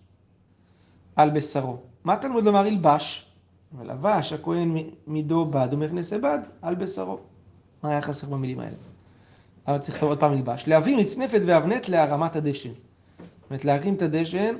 על 1.16 1.30
בשרו. 1.30 1.78
מה 2.10 2.16
תלמוד 2.16 2.44
לומר 2.44 2.66
ילבש? 2.66 3.26
ולבש 3.78 4.34
הכהן 4.34 4.78
מידו 5.08 5.46
בד 5.46 5.68
ומכנסי 5.72 6.18
בד 6.18 6.40
על 6.62 6.76
בשרו. 6.76 7.18
מה 7.84 7.90
היה 7.90 8.02
חסר 8.02 8.28
במילים 8.28 8.60
האלה? 8.60 8.76
אבל 9.68 9.78
צריך 9.78 9.96
לכתוב 9.96 10.10
עוד 10.10 10.20
פעם 10.20 10.34
ילבש. 10.34 10.64
להביא 10.68 10.98
מצנפת 10.98 11.42
ואבנט 11.46 11.90
להרמת 11.90 12.36
הדשן. 12.36 12.70
זאת 12.70 13.50
אומרת, 13.50 13.66
להרים 13.66 13.94
את 13.94 14.02
הדשן 14.02 14.56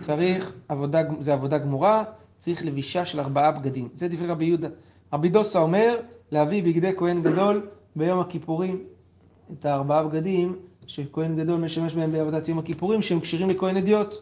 צריך 0.00 0.52
עבודה, 0.68 1.02
זה 1.20 1.32
עבודה 1.32 1.58
גמורה, 1.58 2.04
צריך 2.38 2.64
לבישה 2.64 3.04
של 3.04 3.20
ארבעה 3.20 3.50
בגדים. 3.52 3.88
זה 3.94 4.08
דברי 4.08 4.26
רבי 4.26 4.44
יהודה. 4.44 4.68
רבי 5.12 5.28
דוסה 5.28 5.58
אומר, 5.58 6.00
להביא 6.30 6.62
בגדי 6.62 6.92
כהן 6.96 7.22
גדול 7.22 7.66
ביום 7.96 8.20
הכיפורים, 8.20 8.84
את 9.52 9.64
הארבעה 9.64 10.02
בגדים 10.02 10.56
שכהן 10.86 11.36
גדול 11.36 11.60
משמש 11.60 11.94
בהם 11.94 12.12
בעבודת 12.12 12.48
יום 12.48 12.58
הכיפורים, 12.58 13.02
שהם 13.02 13.20
כשירים 13.20 13.50
לכהן 13.50 13.76
אדיוט. 13.76 14.14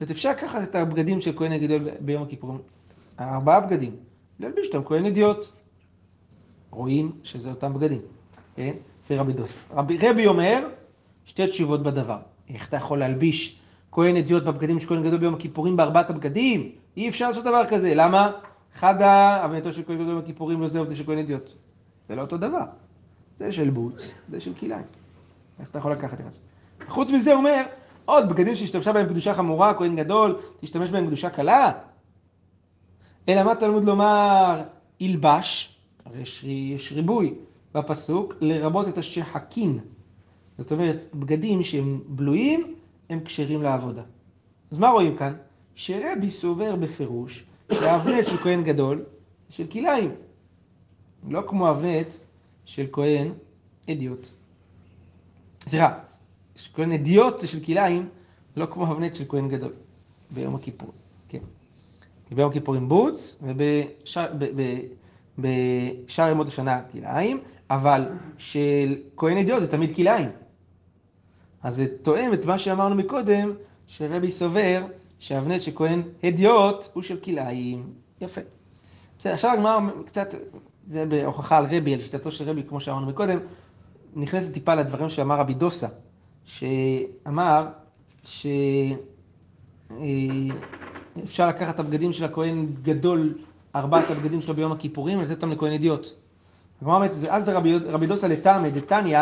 זאת 0.00 0.10
אפשר 0.10 0.30
לקחת 0.30 0.62
את 0.62 0.74
הבגדים 0.74 1.20
של 1.20 1.32
כהן 1.36 1.52
הגדול 1.52 1.88
ביום 2.00 2.22
הכיפורים, 2.22 2.58
הארבעה 3.18 3.60
בגדים, 3.60 3.96
להלביש 4.40 4.66
אותם 4.66 4.84
כהן 4.84 5.06
אדיוט. 5.06 5.46
רואים 6.70 7.12
שזה 7.22 7.50
אותם 7.50 7.74
בגדים, 7.74 8.00
כן? 8.56 8.74
זה 9.08 9.20
רבי 9.20 9.32
דוס. 9.32 9.58
רבי, 9.70 9.98
רבי 10.02 10.26
אומר, 10.26 10.68
שתי 11.24 11.46
תשובות 11.46 11.82
בדבר. 11.82 12.18
איך 12.48 12.68
אתה 12.68 12.76
יכול 12.76 12.98
להלביש 12.98 13.60
כהן 13.92 14.16
אדיוט 14.16 14.42
בבגדים 14.42 14.80
של 14.80 14.88
כהן 14.88 15.02
גדול 15.02 15.18
ביום 15.18 15.34
הכיפורים 15.34 15.76
בארבעת 15.76 16.10
הבגדים? 16.10 16.72
אי 16.96 17.08
אפשר 17.08 17.28
לעשות 17.28 17.44
דבר 17.44 17.62
כזה. 17.68 17.94
למה? 17.94 18.32
חדה 18.74 19.44
אבנתו 19.44 19.72
של 19.72 19.82
כהן 19.82 19.96
גדול 19.96 20.06
ביום 20.06 20.18
הכיפורים 20.18 20.60
לא 20.60 20.66
זה 20.66 20.96
של 20.96 21.04
כהן 21.04 21.18
אדיוט. 21.18 21.52
זה 22.08 22.14
לא 22.14 22.20
אותו 22.20 22.36
דבר. 22.36 22.64
זה 23.38 23.52
של 23.52 23.70
בוץ, 23.70 24.14
זה 24.30 24.40
של 24.40 24.54
כלאיים. 24.54 24.84
איך 25.60 25.68
אתה 25.68 25.78
יכול 25.78 25.92
לקחת 25.92 26.20
את 26.20 26.32
זה? 26.32 26.38
חוץ 26.88 27.10
מזה 27.10 27.32
הוא 27.32 27.38
אומר, 27.38 27.62
עוד 28.04 28.28
בגדים 28.28 28.54
שהשתמשה 28.54 28.92
בהם 28.92 29.08
קדושה 29.08 29.34
חמורה, 29.34 29.74
כהן 29.74 29.96
גדול, 29.96 30.40
תשתמש 30.60 30.90
בהם 30.90 31.06
קדושה 31.06 31.30
קלה. 31.30 31.72
אלא 33.28 33.42
מה 33.42 33.54
תלמוד 33.54 33.84
לומר 33.84 34.62
ילבש, 35.00 35.76
הרי 36.04 36.20
יש, 36.20 36.44
יש 36.44 36.92
ריבוי 36.92 37.34
בפסוק, 37.74 38.34
לרבות 38.40 38.88
את 38.88 38.98
השחקין. 38.98 39.78
זאת 40.58 40.72
אומרת, 40.72 41.14
בגדים 41.14 41.62
שהם 41.62 42.00
בלויים, 42.06 42.74
הם 43.10 43.20
כשרים 43.24 43.62
לעבודה. 43.62 44.02
אז 44.70 44.78
מה 44.78 44.88
רואים 44.88 45.16
כאן? 45.16 45.34
שרבי 45.74 46.30
סובר 46.30 46.76
בפירוש 46.76 47.44
שהאבנט 47.72 48.26
של 48.26 48.36
כהן 48.36 48.64
גדול 48.64 49.04
של 49.48 49.66
כלאיים. 49.66 50.10
לא 51.28 51.42
כמו 51.46 51.70
אבנט 51.70 52.14
של 52.64 52.86
כהן 52.92 53.32
אדיוט. 53.90 54.28
סליחה, 55.60 55.98
כהן 56.74 56.92
אדיוט 56.92 57.40
זה 57.40 57.48
של 57.48 57.60
כלאיים, 57.60 58.08
לא 58.56 58.66
כמו 58.66 58.92
אבנט 58.92 59.14
של 59.14 59.24
כהן 59.28 59.48
גדול 59.48 59.72
ביום 60.30 60.54
הכיפור. 60.54 60.90
כן. 61.28 61.38
ביום 62.30 62.50
הכיפורים 62.50 62.88
בוץ, 62.88 63.42
ובשאר 65.38 66.28
ימות 66.30 66.48
השנה 66.48 66.80
כלאיים, 66.92 67.40
אבל 67.70 68.08
של 68.38 68.96
כהן 69.16 69.38
אדיוט 69.38 69.60
זה 69.60 69.70
תמיד 69.70 69.96
כלאיים. 69.96 70.28
אז 71.62 71.76
זה 71.76 71.86
תואם 72.02 72.32
את 72.32 72.44
מה 72.44 72.58
שאמרנו 72.58 72.94
מקודם, 72.94 73.52
שרבי 73.86 74.30
סובר 74.30 74.82
שהאבנט 75.18 75.60
של 75.60 75.72
כהן 75.74 76.02
הדיוט 76.24 76.88
הוא 76.92 77.02
של 77.02 77.16
כלאיים. 77.16 77.92
יפה. 78.20 78.40
בסדר, 79.18 79.32
עכשיו 79.32 79.52
הגמרא 79.52 79.78
קצת, 80.06 80.34
זה 80.86 81.06
בהוכחה 81.06 81.56
על 81.56 81.66
רבי, 81.70 81.94
על 81.94 82.00
שיטתו 82.00 82.32
של 82.32 82.44
רבי, 82.44 82.62
כמו 82.68 82.80
שאמרנו 82.80 83.06
מקודם, 83.06 83.38
נכנסת 84.16 84.52
טיפה 84.52 84.74
לדברים 84.74 85.10
שאמר 85.10 85.36
רבי 85.40 85.54
דוסה, 85.54 85.88
שאמר 86.44 87.66
שאפשר 88.22 88.56
לקחת 91.48 91.74
את 91.74 91.80
הבגדים 91.80 92.12
של 92.12 92.24
הכהן 92.24 92.66
גדול, 92.82 93.34
ארבעת 93.76 94.10
הבגדים 94.10 94.40
שלו 94.40 94.54
ביום 94.54 94.72
הכיפורים, 94.72 95.18
ולתת 95.18 95.30
אותם 95.30 95.50
לכהן 95.50 95.72
אידיוט. 95.72 96.06
הגמרא 96.82 96.96
אומרת, 96.96 97.12
זה 97.12 97.32
אז 97.34 97.48
רבי 97.88 98.06
דוסה 98.06 98.28
לטעמא 98.28 98.68
דתניא, 98.68 99.18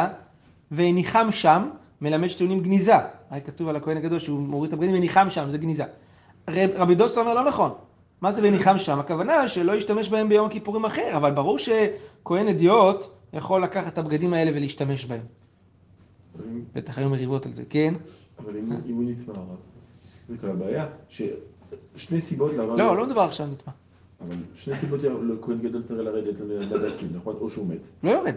והניחם 0.70 1.28
שם, 1.30 1.68
מלמד 2.00 2.28
שטיעונים 2.28 2.60
גניזה. 2.60 2.94
היה 3.30 3.40
כתוב 3.40 3.68
על 3.68 3.76
הכהן 3.76 3.96
הגדול 3.96 4.18
שהוא 4.18 4.40
מוריד 4.40 4.68
את 4.72 4.78
הבגדים 4.78 4.94
וניחם 4.94 5.30
שם, 5.30 5.50
זה 5.50 5.58
גניזה. 5.58 5.84
רב- 6.48 6.70
רבי 6.76 6.94
דוסה 6.94 7.20
אומר, 7.20 7.34
לא 7.34 7.44
נכון. 7.44 7.70
מה 8.20 8.32
זה 8.32 8.40
וניחם 8.44 8.78
שם? 8.78 9.00
הכוונה 9.00 9.48
שלא 9.48 9.72
ישתמש 9.72 10.08
בהם 10.08 10.28
ביום 10.28 10.46
הכיפורים 10.46 10.84
אחר, 10.84 11.16
אבל 11.16 11.30
ברור 11.30 11.58
שכהן 11.58 12.48
אדיוט 12.48 13.04
יכול 13.32 13.64
לקחת 13.64 13.92
את 13.92 13.98
הבגדים 13.98 14.34
האלה 14.34 14.50
ולהשתמש 14.54 15.04
בהם. 15.04 15.20
בטח 16.74 16.98
היו 16.98 17.08
מריבות 17.10 17.46
על 17.46 17.52
זה, 17.52 17.62
כן? 17.70 17.94
אבל 18.38 18.56
אם 18.86 18.94
הוא 18.94 19.04
נטמע, 19.04 19.34
זה 20.28 20.36
כל 20.40 20.46
הבעיה, 20.46 20.86
ששני 21.08 22.20
סיבות 22.20 22.52
למה... 22.52 22.76
לא, 22.76 22.96
לא 22.96 23.06
מדובר 23.06 23.20
עכשיו 23.20 23.46
נטמע. 23.46 23.72
אבל 24.20 24.36
שני 24.54 24.76
סיבות 24.76 25.00
לכהן 25.02 25.58
גדול 25.62 25.82
צריך 25.82 26.00
לרדת 26.00 26.34
לדקים, 26.70 27.08
נכון? 27.14 27.36
או 27.40 27.50
שהוא 27.50 27.66
מת. 27.66 27.78
לא 28.02 28.10
יורד. 28.10 28.34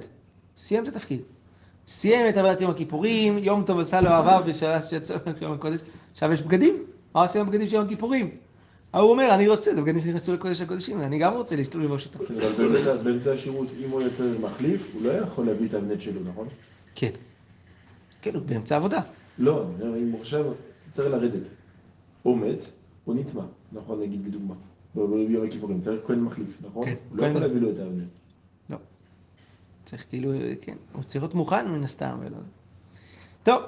סיים 0.57 0.83
את 0.83 0.87
התפקיד. 0.87 1.21
סיים 1.87 2.29
את 2.29 2.37
עבודת 2.37 2.61
יום 2.61 2.71
הכיפורים, 2.71 3.37
יום 3.37 3.63
טוב 3.65 3.79
עשה 3.79 4.01
לו 4.01 4.07
אהביו 4.09 4.43
בשעה 4.47 4.81
שיצא 4.81 5.17
מיום 5.41 5.53
הקודש. 5.53 5.79
עכשיו 6.13 6.31
יש 6.31 6.41
בגדים, 6.41 6.83
מה 7.15 7.21
עושים 7.21 7.41
עם 7.41 7.47
הבגדים 7.47 7.67
של 7.67 7.75
יום 7.75 7.85
הכיפורים? 7.85 8.29
ההוא 8.93 9.11
אומר, 9.11 9.35
אני 9.35 9.47
רוצה, 9.47 9.75
זה 9.75 9.81
בגדים 9.81 10.01
שנכנסו 10.01 10.33
לקודש 10.33 10.61
הקודשים, 10.61 11.01
אני 11.01 11.19
גם 11.19 11.33
רוצה 11.33 11.55
להסתובב 11.55 11.83
ללבוש 11.83 12.05
אותם. 12.07 12.19
אבל 12.35 12.51
באמצע- 12.67 13.03
באמצע 13.03 13.31
השירות, 13.31 13.67
אם 13.85 13.89
הוא 13.89 14.01
יוצא 14.01 14.23
מחליף, 14.41 14.81
הוא 14.93 15.01
לא 15.03 15.11
יכול 15.11 15.45
להביא 15.45 15.67
את 15.67 15.73
האבנט 15.73 16.01
שלו, 16.01 16.21
נכון? 16.31 16.47
כן. 16.95 17.11
כן, 18.21 18.35
הוא 18.35 18.43
באמצע 18.45 18.75
עבודה. 18.75 19.01
לא, 19.37 19.65
אני 19.75 19.87
אומר, 19.87 19.97
אם 19.97 20.11
הוא 20.11 20.21
עכשיו 20.21 20.45
צריך 20.93 21.07
לרדת, 21.07 21.47
או 22.25 22.35
מת, 22.35 22.59
או 23.07 23.13
נטמע, 23.13 23.43
נכון, 23.71 24.01
נגיד 24.01 24.25
בדוגמה. 24.25 24.53
ב- 24.95 24.99
ביום 25.27 25.45
הכיפורים, 25.45 25.81
צריך 25.81 26.01
כהן 26.07 26.19
מחליף, 26.19 26.57
נכון? 26.61 26.85
כן, 26.85 26.95
הוא 27.09 27.17
לא 27.17 27.25
יכול 27.25 27.41
להביא 27.41 27.61
לו 27.61 27.69
את 27.71 27.79
האבנט. 27.79 28.07
לא. 28.69 28.77
צריך 29.85 30.05
כאילו, 30.09 30.31
כן, 30.61 30.75
הוא 30.93 31.03
צריך 31.03 31.23
להיות 31.23 31.35
מוכן 31.35 31.67
מן 31.67 31.83
הסתם. 31.83 32.17
ולא... 32.19 32.37
טוב, 33.43 33.61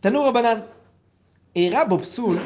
תנו 0.00 0.24
רבנן. 0.24 0.60
אירע 1.56 1.84
בו 1.84 1.98
פסול 1.98 2.36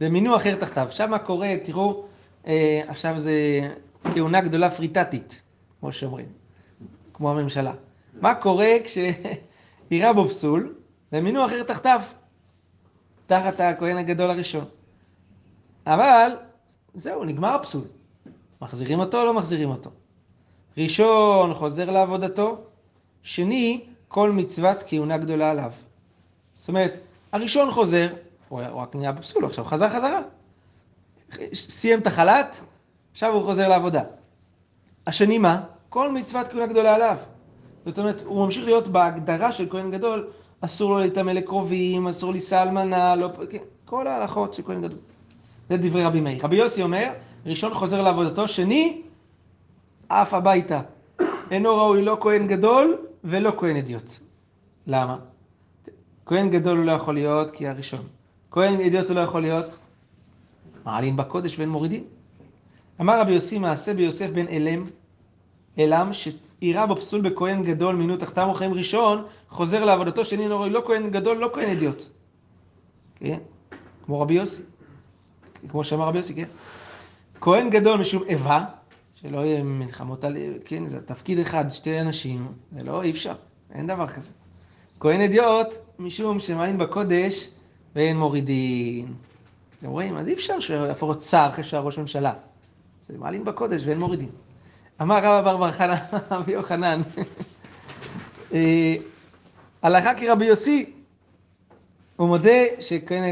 ומינו 0.00 0.36
אחר 0.36 0.54
תחתיו. 0.54 0.88
שם 0.90 1.10
מה 1.10 1.18
קורה, 1.18 1.48
תראו, 1.64 2.04
אה, 2.46 2.80
עכשיו 2.88 3.18
זה 3.18 3.32
כהונה 4.14 4.40
גדולה 4.40 4.70
פריטטית, 4.70 5.42
כמו 5.80 5.92
שאומרים, 5.92 6.26
כמו 7.12 7.30
הממשלה. 7.30 7.72
מה 8.20 8.34
קורה 8.34 8.72
כשאירע 9.94 10.12
בו 10.12 10.28
פסול 10.28 10.74
ומינו 11.12 11.46
אחר 11.46 11.62
תחתיו, 11.62 12.00
תחת 13.26 13.60
הכהן 13.60 13.96
הגדול 13.96 14.30
הראשון. 14.30 14.64
אבל, 15.86 16.32
זהו, 16.94 17.24
נגמר 17.24 17.48
הפסול. 17.48 17.82
מחזירים 18.62 19.00
אותו 19.00 19.20
או 19.20 19.24
לא 19.24 19.34
מחזירים 19.34 19.70
אותו? 19.70 19.90
ראשון 20.78 21.54
חוזר 21.54 21.90
לעבודתו, 21.90 22.64
שני 23.22 23.84
כל 24.08 24.30
מצוות 24.32 24.84
כהונה 24.86 25.18
גדולה 25.18 25.50
עליו. 25.50 25.72
זאת 26.54 26.68
אומרת, 26.68 26.98
הראשון 27.32 27.70
חוזר, 27.70 28.08
הוא 28.48 28.60
רק 28.60 28.96
נהיה 28.96 29.12
בפסול, 29.12 29.44
עכשיו 29.44 29.64
חזר 29.64 29.88
חזרה. 29.88 30.20
סיים 31.54 32.00
את 32.00 32.06
החל"ת, 32.06 32.60
עכשיו 33.12 33.34
הוא 33.34 33.42
חוזר 33.42 33.68
לעבודה. 33.68 34.02
השני 35.06 35.38
מה? 35.38 35.60
כל 35.88 36.12
מצוות 36.12 36.48
כהונה 36.48 36.66
גדולה 36.66 36.94
עליו. 36.94 37.16
זאת 37.86 37.98
אומרת, 37.98 38.22
הוא 38.26 38.44
ממשיך 38.44 38.64
להיות 38.64 38.88
בהגדרה 38.88 39.52
של 39.52 39.66
כהן 39.70 39.90
גדול, 39.90 40.28
אסור 40.60 40.90
לו 40.90 40.98
להיטמא 40.98 41.30
לקרובים, 41.30 42.08
אסור 42.08 42.32
לישא 42.32 42.62
אלמנה, 42.62 43.16
לא... 43.16 43.30
כן, 43.50 43.58
כל 43.84 44.06
ההלכות 44.06 44.54
של 44.54 44.62
כהן 44.62 44.82
גדול. 44.82 44.98
זה 45.68 45.76
דברי 45.76 46.04
רבי 46.04 46.20
מאיר. 46.20 46.44
רבי 46.44 46.56
יוסי 46.56 46.82
אומר, 46.82 47.12
ראשון 47.46 47.74
חוזר 47.74 48.02
לעבודתו, 48.02 48.48
שני 48.48 49.02
עף 50.08 50.34
הביתה. 50.34 50.80
אינו 51.50 51.76
ראוי 51.76 52.02
לא 52.02 52.18
כהן 52.20 52.46
גדול 52.46 52.96
ולא 53.24 53.52
כהן 53.58 53.76
אדיוט. 53.76 54.10
למה? 54.86 55.16
כהן 56.26 56.50
גדול 56.50 56.78
הוא 56.78 56.86
לא 56.86 56.92
יכול 56.92 57.14
להיות 57.14 57.50
כי 57.50 57.68
הראשון. 57.68 58.00
כהן 58.50 58.80
אדיוט 58.80 59.08
הוא 59.08 59.16
לא 59.16 59.20
יכול 59.20 59.42
להיות 59.42 59.78
מעלין 60.84 61.16
בקודש 61.16 61.58
ואין 61.58 61.68
מורידים. 61.68 62.04
אמר 63.00 63.20
רבי 63.20 63.32
יוסי 63.32 63.58
מעשה 63.58 63.94
ביוסף 63.94 64.30
בן 64.30 64.48
אלם, 64.48 64.84
אלם, 65.78 66.12
שאירה 66.64 66.86
בו 66.86 66.96
פסול 66.96 67.20
בכהן 67.20 67.62
גדול 67.62 67.94
מינו 67.94 68.16
תחתם 68.16 68.48
וחיים 68.50 68.74
ראשון, 68.74 69.24
חוזר 69.48 69.84
לעבודתו 69.84 70.24
שני 70.24 70.48
לא, 70.48 70.70
לא 70.70 70.82
כהן 70.86 71.10
גדול, 71.10 71.36
לא 71.36 71.50
כהן 71.54 71.70
אדיוט. 71.70 72.02
כן? 73.16 73.38
כמו 74.04 74.20
רבי 74.20 74.34
יוסי. 74.34 74.62
כמו 75.68 75.84
שאמר 75.84 76.08
רבי 76.08 76.18
יוסי, 76.18 76.34
כן? 76.34 76.48
כהן 77.40 77.70
גדול 77.70 78.00
משום 78.00 78.22
איבה, 78.22 78.64
שלא 79.14 79.38
יהיה 79.38 79.62
מלחמות 79.62 80.24
על... 80.24 80.36
כן, 80.64 80.88
זה 80.88 81.00
תפקיד 81.00 81.38
אחד, 81.38 81.68
שתי 81.68 82.00
אנשים, 82.00 82.48
זה 82.72 82.82
לא, 82.82 83.02
אי 83.02 83.10
אפשר, 83.10 83.34
אין 83.74 83.86
דבר 83.86 84.06
כזה. 84.06 84.32
כהן 85.00 85.20
אדיוט, 85.20 85.68
משום 85.98 86.40
שמעלין 86.40 86.78
בקודש 86.78 87.50
ואין 87.94 88.16
מורידין. 88.16 89.14
אתם 89.78 89.88
רואים? 89.88 90.16
אז 90.16 90.28
אי 90.28 90.32
אפשר 90.32 90.60
שהוא 90.60 90.86
יהפוך 90.86 91.10
להיות 91.10 91.22
שר 91.22 91.46
אחרי 91.50 91.64
שהיה 91.64 91.82
ראש 91.82 91.98
ממשלה. 91.98 92.32
זה 93.00 93.18
מעלין 93.18 93.44
בקודש 93.44 93.82
ואין 93.86 93.98
מורידין. 93.98 94.30
אמר 95.02 95.18
רבא 95.18 95.40
בר 95.40 95.56
בר 95.56 95.70
חנן, 95.70 95.94
רבי 96.30 96.52
יוחנן, 96.52 97.02
אה, 98.52 98.96
הלכה 99.82 100.14
כרבי 100.14 100.44
יוסי, 100.44 100.92
הוא 102.16 102.28
מודה 102.28 102.50
שכהן 102.80 103.24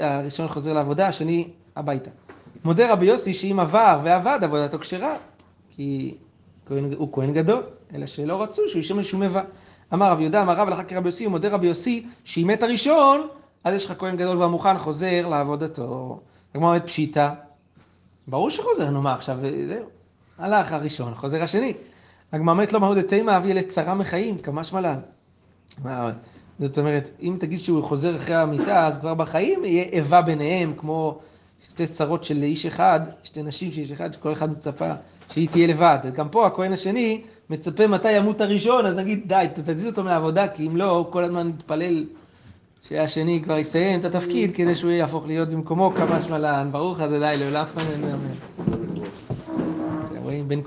הראשון 0.00 0.48
חוזר 0.48 0.72
לעבודה, 0.72 1.08
השני 1.08 1.48
הביתה. 1.76 2.10
מודה 2.64 2.92
רבי 2.92 3.06
יוסי 3.06 3.34
שאם 3.34 3.60
עבר 3.60 4.00
ועבד 4.04 4.38
עבודתו 4.42 4.78
כשרה, 4.78 5.16
כי 5.70 6.14
הוא 6.68 7.08
כהן 7.12 7.32
גדול, 7.32 7.62
אלא 7.94 8.06
שלא 8.06 8.42
רצו 8.42 8.62
שהוא 8.68 8.80
ישמש 8.80 9.10
שום 9.10 9.22
איבה. 9.22 9.42
אמר 9.94 10.10
רבי 10.10 10.22
יהודה, 10.22 10.42
אמר 10.42 10.56
רב 10.56 10.68
הלכה 10.68 10.84
כרבי 10.84 11.08
יוסי, 11.08 11.24
הוא 11.24 11.30
מודה 11.30 11.48
רבי 11.48 11.66
יוסי 11.66 12.06
שאם 12.24 12.46
מת 12.46 12.62
הראשון, 12.62 13.28
אז 13.64 13.74
יש 13.74 13.86
לך 13.86 13.92
כהן 13.98 14.16
גדול 14.16 14.36
והמוכן 14.36 14.78
חוזר 14.78 15.28
לעבודתו. 15.28 16.20
הגמרא 16.54 16.68
אומרת 16.68 16.86
פשיטא, 16.86 17.28
ברור 18.28 18.50
שחוזר, 18.50 18.90
נו 18.90 19.02
מה 19.02 19.14
עכשיו, 19.14 19.38
זהו. 19.68 20.01
הלך 20.42 20.72
הראשון, 20.72 21.14
חוזר 21.14 21.42
השני. 21.42 21.72
הגמרא 22.32 22.54
אומרת 22.54 22.72
לו 22.72 22.80
מהו 22.80 22.94
דתימה 22.94 23.36
אבי 23.36 23.52
אלה 23.52 23.62
צרה 23.62 23.94
מחיים, 23.94 24.38
כמשמע 24.38 24.80
לן. 24.80 24.98
זאת 26.60 26.78
אומרת, 26.78 27.10
אם 27.22 27.36
תגיד 27.40 27.58
שהוא 27.58 27.82
חוזר 27.82 28.16
אחרי 28.16 28.34
המיטה, 28.34 28.86
אז 28.86 28.98
כבר 28.98 29.14
בחיים 29.14 29.64
יהיה 29.64 29.82
איבה 29.82 30.22
ביניהם, 30.22 30.72
כמו 30.76 31.18
שתי 31.68 31.86
צרות 31.86 32.24
של 32.24 32.42
איש 32.42 32.66
אחד, 32.66 33.00
שתי 33.22 33.42
נשים 33.42 33.72
של 33.72 33.80
איש 33.80 33.92
אחד, 33.92 34.12
שכל 34.12 34.32
אחד 34.32 34.50
מצפה 34.50 34.90
שהיא 35.32 35.48
תהיה 35.48 35.66
לבד. 35.66 35.98
גם 36.14 36.28
פה 36.28 36.46
הכהן 36.46 36.72
השני 36.72 37.20
מצפה 37.50 37.86
מתי 37.86 38.12
ימות 38.12 38.40
הראשון, 38.40 38.86
אז 38.86 38.96
נגיד 38.96 39.20
די, 39.26 39.46
תזיז 39.54 39.86
אותו 39.86 40.04
מהעבודה, 40.04 40.48
כי 40.48 40.66
אם 40.66 40.76
לא, 40.76 40.90
הוא 40.90 41.06
כל 41.10 41.24
הזמן 41.24 41.46
מתפלל 41.46 42.04
שהשני 42.88 43.40
כבר 43.44 43.58
יסיים 43.58 44.00
את 44.00 44.04
התפקיד, 44.04 44.54
כדי 44.54 44.76
שהוא 44.76 44.90
יהפוך 44.90 45.26
להיות 45.26 45.48
במקומו 45.48 45.92
כמשמע 45.96 46.38
לן. 46.38 46.68
ברוך 46.72 47.00
די 47.00 47.36
לעולם 47.38 47.64
אמן 47.76 48.91
been 50.52 50.62